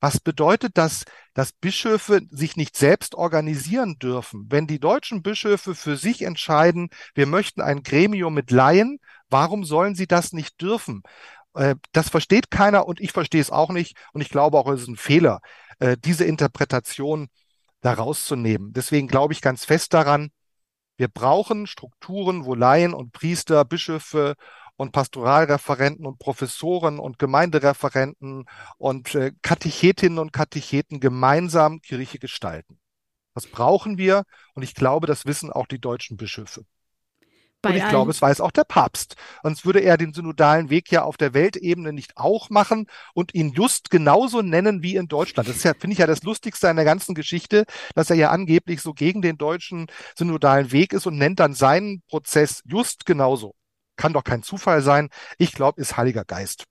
Was 0.01 0.21
bedeutet 0.21 0.79
das, 0.79 1.05
dass 1.35 1.53
Bischöfe 1.53 2.21
sich 2.31 2.57
nicht 2.57 2.77
selbst 2.77 3.15
organisieren 3.15 3.99
dürfen? 3.99 4.47
Wenn 4.49 4.67
die 4.67 4.79
deutschen 4.79 5.23
Bischöfe 5.23 5.75
für 5.75 5.97
sich 5.97 6.23
entscheiden, 6.23 6.91
wir 7.15 7.27
möchten 7.27 7.61
ein 7.61 7.83
Gremium 7.83 8.35
mit 8.35 8.51
Laien, 8.51 9.01
warum 9.29 9.65
sollen 9.65 9.97
sie 9.97 10.07
das 10.07 10.33
nicht 10.33 10.61
dürfen? 10.61 11.03
Äh, 11.55 11.75
das 11.93 12.09
versteht 12.09 12.51
keiner 12.51 12.87
und 12.87 13.01
ich 13.01 13.13
verstehe 13.13 13.41
es 13.41 13.51
auch 13.51 13.71
nicht. 13.71 13.97
Und 14.13 14.21
ich 14.21 14.29
glaube 14.29 14.59
auch, 14.59 14.69
es 14.69 14.83
ist 14.83 14.89
ein 14.89 14.97
Fehler, 14.97 15.41
äh, 15.81 15.97
diese 15.99 16.25
Interpretation 16.25 17.29
da 17.81 17.95
rauszunehmen. 17.95 18.73
Deswegen 18.73 19.09
glaube 19.09 19.33
ich 19.33 19.41
ganz 19.41 19.65
fest 19.65 19.95
daran, 19.95 20.31
wir 20.97 21.09
brauchen 21.09 21.67
Strukturen, 21.67 22.45
wo 22.45 22.55
Laien 22.55 22.93
und 22.93 23.13
Priester, 23.13 23.65
Bischöfe 23.65 24.35
und 24.79 24.93
Pastoralreferenten 24.93 26.07
und 26.07 26.19
Professoren 26.19 26.99
und 26.99 27.19
Gemeindereferenten 27.19 28.47
und 28.79 29.14
äh, 29.14 29.33
Katechetinnen 29.43 30.19
und 30.19 30.33
Katecheten 30.33 31.01
gemeinsam 31.01 31.81
Kirche 31.81 32.19
gestalten. 32.19 32.79
Das 33.35 33.47
brauchen 33.47 33.99
wir 33.99 34.23
und 34.55 34.62
ich 34.62 34.75
glaube, 34.75 35.07
das 35.07 35.27
wissen 35.27 35.53
auch 35.53 35.67
die 35.67 35.81
deutschen 35.81 36.17
Bischöfe. 36.17 36.64
Bei 37.61 37.71
und 37.71 37.77
ich 37.77 37.88
glaube, 37.88 38.12
es 38.12 38.23
weiß 38.23 38.41
auch 38.41 38.53
der 38.53 38.62
Papst. 38.62 39.17
Sonst 39.43 39.67
würde 39.67 39.81
er 39.81 39.97
den 39.97 40.14
synodalen 40.14 40.71
Weg 40.71 40.93
ja 40.93 41.03
auf 41.03 41.17
der 41.17 41.35
Weltebene 41.35 41.93
nicht 41.93 42.17
auch 42.17 42.49
machen 42.51 42.87
und 43.14 43.35
ihn 43.35 43.53
just 43.53 43.91
genauso 43.91 44.43
nennen 44.43 44.85
wie 44.85 44.95
in 44.95 45.09
Deutschland. 45.09 45.49
Das 45.49 45.57
ist 45.57 45.64
ja, 45.64 45.75
finde 45.75 45.95
ich 45.95 45.99
ja 45.99 46.07
das 46.07 46.23
Lustigste 46.23 46.69
an 46.69 46.77
der 46.77 46.85
ganzen 46.85 47.17
Geschichte, 47.17 47.64
dass 47.97 48.11
er 48.11 48.17
ja 48.17 48.31
angeblich 48.31 48.81
so 48.81 48.95
gegen 48.95 49.23
den 49.23 49.38
deutschen 49.38 49.88
synodalen 50.17 50.71
Weg 50.71 50.93
ist 50.93 51.07
und 51.07 51.19
nennt 51.19 51.41
dann 51.41 51.53
seinen 51.53 52.03
Prozess 52.09 52.62
just 52.64 53.07
genauso. 53.07 53.57
Kann 53.99 54.15
doch 54.15 54.25
kein 54.25 54.43
Zufall 54.43 54.81
sein. 54.81 55.11
Ich 55.37 55.53
glaube, 55.53 55.81
ist 55.81 55.99
Heiliger 55.99 56.25
Geist. 56.25 56.65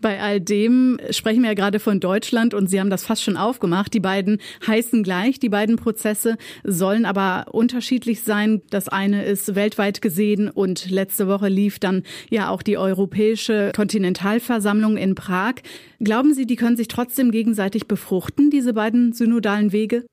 Bei 0.00 0.20
all 0.20 0.40
dem 0.40 0.98
sprechen 1.10 1.42
wir 1.42 1.50
ja 1.50 1.54
gerade 1.54 1.78
von 1.78 2.00
Deutschland 2.00 2.52
und 2.52 2.68
Sie 2.68 2.80
haben 2.80 2.90
das 2.90 3.04
fast 3.04 3.22
schon 3.22 3.36
aufgemacht. 3.36 3.94
Die 3.94 4.00
beiden 4.00 4.40
heißen 4.66 5.02
gleich, 5.02 5.38
die 5.38 5.48
beiden 5.48 5.76
Prozesse 5.76 6.36
sollen 6.64 7.04
aber 7.04 7.54
unterschiedlich 7.54 8.22
sein. 8.22 8.62
Das 8.70 8.88
eine 8.88 9.24
ist 9.24 9.54
weltweit 9.54 10.02
gesehen 10.02 10.50
und 10.50 10.90
letzte 10.90 11.28
Woche 11.28 11.48
lief 11.48 11.78
dann 11.78 12.02
ja 12.28 12.48
auch 12.48 12.62
die 12.62 12.76
Europäische 12.76 13.70
Kontinentalversammlung 13.74 14.96
in 14.96 15.14
Prag. 15.14 15.54
Glauben 16.00 16.34
Sie, 16.34 16.46
die 16.46 16.56
können 16.56 16.76
sich 16.76 16.88
trotzdem 16.88 17.30
gegenseitig 17.30 17.86
befruchten, 17.86 18.50
diese 18.50 18.74
beiden 18.74 19.12
synodalen 19.12 19.72
Wege? 19.72 20.04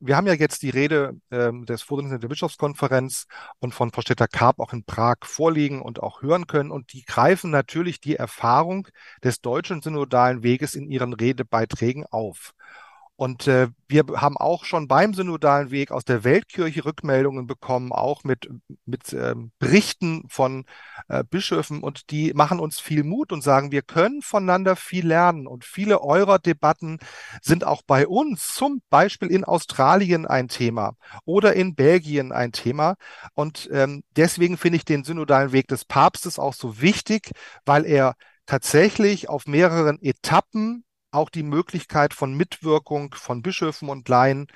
Wir 0.00 0.16
haben 0.16 0.26
ja 0.28 0.34
jetzt 0.34 0.62
die 0.62 0.70
Rede 0.70 1.20
ähm, 1.30 1.66
des 1.66 1.82
Vorsitzenden 1.82 2.20
der 2.20 2.28
Bischofskonferenz 2.28 3.26
und 3.58 3.74
von 3.74 3.90
Frau 3.90 4.00
Stetter-Karp 4.00 4.60
auch 4.60 4.72
in 4.72 4.84
Prag 4.84 5.16
vorliegen 5.24 5.82
und 5.82 6.00
auch 6.00 6.22
hören 6.22 6.46
können. 6.46 6.70
Und 6.70 6.92
die 6.92 7.04
greifen 7.04 7.50
natürlich 7.50 8.00
die 8.00 8.14
Erfahrung 8.14 8.86
des 9.24 9.40
deutschen 9.40 9.82
synodalen 9.82 10.44
Weges 10.44 10.74
in 10.74 10.88
ihren 10.88 11.14
Redebeiträgen 11.14 12.06
auf. 12.06 12.54
Und 13.20 13.48
äh, 13.48 13.66
wir 13.88 14.04
haben 14.14 14.36
auch 14.36 14.64
schon 14.64 14.86
beim 14.86 15.12
synodalen 15.12 15.72
Weg 15.72 15.90
aus 15.90 16.04
der 16.04 16.22
Weltkirche 16.22 16.84
Rückmeldungen 16.84 17.48
bekommen, 17.48 17.90
auch 17.90 18.22
mit, 18.22 18.48
mit 18.86 19.12
ähm, 19.12 19.50
Berichten 19.58 20.22
von 20.28 20.66
äh, 21.08 21.24
Bischöfen. 21.28 21.82
Und 21.82 22.12
die 22.12 22.32
machen 22.32 22.60
uns 22.60 22.78
viel 22.78 23.02
Mut 23.02 23.32
und 23.32 23.42
sagen, 23.42 23.72
wir 23.72 23.82
können 23.82 24.22
voneinander 24.22 24.76
viel 24.76 25.04
lernen. 25.04 25.48
Und 25.48 25.64
viele 25.64 26.00
eurer 26.00 26.38
Debatten 26.38 27.00
sind 27.42 27.64
auch 27.64 27.82
bei 27.84 28.06
uns, 28.06 28.54
zum 28.54 28.82
Beispiel 28.88 29.32
in 29.32 29.42
Australien 29.42 30.24
ein 30.24 30.46
Thema 30.46 30.92
oder 31.24 31.54
in 31.54 31.74
Belgien 31.74 32.30
ein 32.30 32.52
Thema. 32.52 32.94
Und 33.34 33.68
ähm, 33.72 34.04
deswegen 34.14 34.56
finde 34.56 34.76
ich 34.76 34.84
den 34.84 35.02
synodalen 35.02 35.50
Weg 35.50 35.66
des 35.66 35.84
Papstes 35.84 36.38
auch 36.38 36.54
so 36.54 36.80
wichtig, 36.80 37.32
weil 37.66 37.84
er 37.84 38.14
tatsächlich 38.46 39.28
auf 39.28 39.48
mehreren 39.48 40.00
Etappen 40.00 40.84
auch 41.10 41.30
die 41.30 41.42
Möglichkeit 41.42 42.14
von 42.14 42.34
Mitwirkung 42.34 43.14
von 43.14 43.42
Bischöfen 43.42 43.88
und 43.88 44.08
Laien 44.08 44.46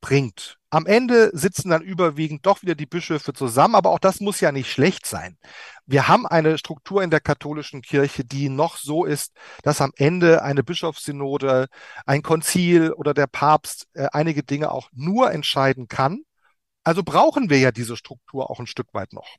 bringt. 0.00 0.58
Am 0.70 0.86
Ende 0.86 1.30
sitzen 1.32 1.70
dann 1.70 1.82
überwiegend 1.82 2.44
doch 2.46 2.62
wieder 2.62 2.74
die 2.74 2.86
Bischöfe 2.86 3.32
zusammen, 3.32 3.74
aber 3.74 3.90
auch 3.90 3.98
das 3.98 4.20
muss 4.20 4.40
ja 4.40 4.52
nicht 4.52 4.70
schlecht 4.70 5.06
sein. 5.06 5.38
Wir 5.86 6.08
haben 6.08 6.26
eine 6.26 6.58
Struktur 6.58 7.02
in 7.02 7.10
der 7.10 7.20
katholischen 7.20 7.82
Kirche, 7.82 8.24
die 8.24 8.48
noch 8.48 8.76
so 8.76 9.04
ist, 9.04 9.32
dass 9.62 9.80
am 9.80 9.92
Ende 9.96 10.42
eine 10.42 10.62
Bischofssynode, 10.62 11.68
ein 12.06 12.22
Konzil 12.22 12.92
oder 12.92 13.14
der 13.14 13.26
Papst 13.26 13.88
äh, 13.94 14.08
einige 14.12 14.42
Dinge 14.42 14.70
auch 14.70 14.90
nur 14.92 15.32
entscheiden 15.32 15.88
kann. 15.88 16.22
Also 16.84 17.02
brauchen 17.02 17.50
wir 17.50 17.58
ja 17.58 17.72
diese 17.72 17.96
Struktur 17.96 18.50
auch 18.50 18.60
ein 18.60 18.66
Stück 18.66 18.92
weit 18.94 19.12
noch. 19.12 19.36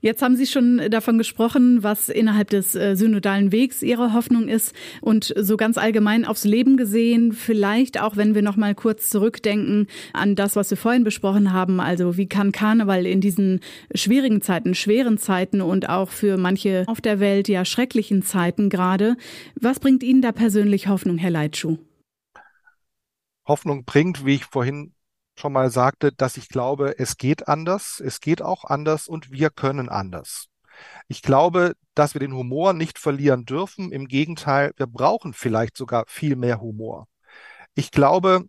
Jetzt 0.00 0.22
haben 0.22 0.36
Sie 0.36 0.46
schon 0.46 0.90
davon 0.90 1.18
gesprochen, 1.18 1.82
was 1.82 2.08
innerhalb 2.08 2.50
des 2.50 2.74
äh, 2.74 2.94
synodalen 2.94 3.50
Wegs 3.52 3.82
Ihre 3.82 4.12
Hoffnung 4.12 4.48
ist 4.48 4.74
und 5.00 5.34
so 5.36 5.56
ganz 5.56 5.76
allgemein 5.76 6.24
aufs 6.24 6.44
Leben 6.44 6.76
gesehen, 6.76 7.32
vielleicht 7.32 8.00
auch, 8.00 8.16
wenn 8.16 8.34
wir 8.34 8.42
noch 8.42 8.56
mal 8.56 8.74
kurz 8.74 9.10
zurückdenken 9.10 9.86
an 10.12 10.36
das, 10.36 10.56
was 10.56 10.70
wir 10.70 10.76
vorhin 10.76 11.04
besprochen 11.04 11.52
haben, 11.52 11.80
also 11.80 12.16
wie 12.16 12.28
kann 12.28 12.52
Karneval 12.52 13.06
in 13.06 13.20
diesen 13.20 13.60
schwierigen 13.94 14.40
Zeiten, 14.40 14.74
schweren 14.74 15.18
Zeiten 15.18 15.60
und 15.60 15.88
auch 15.88 16.10
für 16.10 16.36
manche 16.36 16.84
auf 16.86 17.00
der 17.00 17.20
Welt 17.20 17.48
ja 17.48 17.64
schrecklichen 17.64 18.22
Zeiten 18.22 18.68
gerade, 18.68 19.16
was 19.60 19.80
bringt 19.80 20.02
Ihnen 20.02 20.22
da 20.22 20.32
persönlich 20.32 20.88
Hoffnung, 20.88 21.18
Herr 21.18 21.30
Leitschuh? 21.30 21.78
Hoffnung 23.46 23.84
bringt, 23.84 24.24
wie 24.26 24.34
ich 24.34 24.44
vorhin 24.44 24.92
schon 25.38 25.52
mal 25.52 25.70
sagte, 25.70 26.12
dass 26.12 26.36
ich 26.36 26.48
glaube, 26.48 26.98
es 26.98 27.16
geht 27.16 27.48
anders, 27.48 28.02
es 28.04 28.20
geht 28.20 28.42
auch 28.42 28.64
anders 28.64 29.08
und 29.08 29.30
wir 29.30 29.50
können 29.50 29.88
anders. 29.88 30.46
Ich 31.08 31.22
glaube, 31.22 31.74
dass 31.94 32.14
wir 32.14 32.20
den 32.20 32.34
Humor 32.34 32.72
nicht 32.72 32.98
verlieren 32.98 33.44
dürfen. 33.44 33.90
Im 33.92 34.06
Gegenteil, 34.06 34.72
wir 34.76 34.86
brauchen 34.86 35.32
vielleicht 35.32 35.76
sogar 35.76 36.04
viel 36.06 36.36
mehr 36.36 36.60
Humor. 36.60 37.06
Ich 37.74 37.90
glaube, 37.90 38.44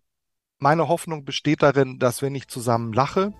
meine 0.59 0.87
Hoffnung 0.87 1.23
besteht 1.25 1.63
darin, 1.63 1.99
dass 1.99 2.21
wenn 2.21 2.35
ich 2.35 2.47
zusammen 2.47 2.93
lache 2.93 3.33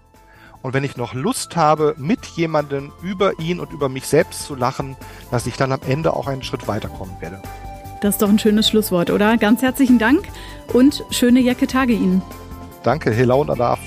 und 0.62 0.74
wenn 0.74 0.84
ich 0.84 0.98
noch 0.98 1.14
Lust 1.14 1.56
habe, 1.56 1.96
mit 1.98 2.26
jemandem 2.26 2.92
über 3.02 3.40
ihn 3.40 3.60
und 3.60 3.72
über 3.72 3.90
mich 3.90 4.08
selbst 4.08 4.44
zu 4.44 4.56
lachen, 4.56 4.96
dass 5.32 5.48
ich 5.48 5.58
dann 5.58 5.72
am 5.72 5.82
Ende 5.88 6.14
auch 6.14 6.28
einen 6.28 6.44
Schritt 6.44 6.68
weiterkommen 6.68 7.20
werde. 7.22 7.42
Das 8.02 8.16
ist 8.16 8.22
doch 8.22 8.30
ein 8.30 8.40
schönes 8.40 8.70
Schlusswort, 8.70 9.10
oder? 9.10 9.38
Ganz 9.38 9.62
herzlichen 9.62 10.00
Dank 10.00 10.26
und 10.72 11.04
schöne 11.12 11.42
Jacke 11.42 11.68
Tage 11.68 11.94
Ihnen. 11.94 12.22
Danke, 12.84 13.12
Hello 13.12 13.42
und 13.42 13.50
Adaf. 13.50 13.80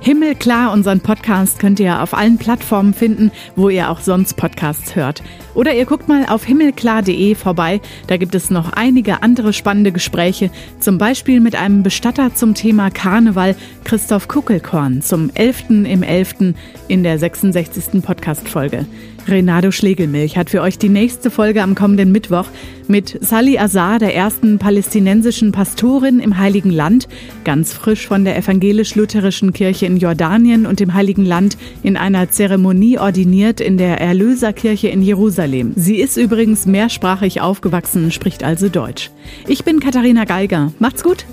Himmelklar, 0.00 0.72
unseren 0.72 1.00
Podcast 1.00 1.58
könnt 1.58 1.78
ihr 1.80 2.02
auf 2.02 2.14
allen 2.14 2.38
Plattformen 2.38 2.94
finden, 2.94 3.30
wo 3.56 3.68
ihr 3.68 3.90
auch 3.90 4.00
sonst 4.00 4.38
Podcasts 4.38 4.96
hört. 4.96 5.22
Oder 5.54 5.74
ihr 5.74 5.84
guckt 5.84 6.08
mal 6.08 6.24
auf 6.24 6.44
himmelklar.de 6.44 7.34
vorbei, 7.34 7.82
da 8.06 8.16
gibt 8.16 8.34
es 8.34 8.48
noch 8.48 8.72
einige 8.72 9.22
andere 9.22 9.52
spannende 9.52 9.92
Gespräche, 9.92 10.50
zum 10.80 10.96
Beispiel 10.96 11.40
mit 11.40 11.56
einem 11.56 11.82
Bestatter 11.82 12.34
zum 12.34 12.54
Thema 12.54 12.90
Karneval, 12.90 13.54
Christoph 13.84 14.28
Kuckelkorn, 14.28 15.02
zum 15.02 15.30
11. 15.34 15.68
im 15.68 16.02
11. 16.02 16.54
in 16.88 17.02
der 17.02 17.18
66. 17.18 18.02
Podcast-Folge. 18.02 18.86
Renato 19.28 19.70
Schlegelmilch 19.70 20.36
hat 20.36 20.50
für 20.50 20.62
euch 20.62 20.78
die 20.78 20.88
nächste 20.88 21.30
Folge 21.30 21.62
am 21.62 21.74
kommenden 21.74 22.12
Mittwoch 22.12 22.46
mit 22.88 23.18
Sally 23.20 23.58
Azar, 23.58 23.98
der 23.98 24.14
ersten 24.14 24.58
palästinensischen 24.58 25.52
Pastorin 25.52 26.20
im 26.20 26.38
Heiligen 26.38 26.70
Land, 26.70 27.08
ganz 27.44 27.72
frisch 27.72 28.06
von 28.06 28.24
der 28.24 28.36
evangelisch-lutherischen 28.36 29.52
Kirche 29.52 29.86
in 29.86 29.98
Jordanien 29.98 30.66
und 30.66 30.80
dem 30.80 30.94
Heiligen 30.94 31.24
Land 31.24 31.58
in 31.82 31.96
einer 31.96 32.30
Zeremonie 32.30 32.98
ordiniert 32.98 33.60
in 33.60 33.76
der 33.76 34.00
Erlöserkirche 34.00 34.88
in 34.88 35.02
Jerusalem. 35.02 35.72
Sie 35.76 35.96
ist 35.96 36.16
übrigens 36.16 36.66
mehrsprachig 36.66 37.40
aufgewachsen, 37.40 38.10
spricht 38.10 38.42
also 38.42 38.68
Deutsch. 38.68 39.10
Ich 39.46 39.64
bin 39.64 39.80
Katharina 39.80 40.24
Geiger. 40.24 40.72
Macht's 40.78 41.02
gut! 41.02 41.26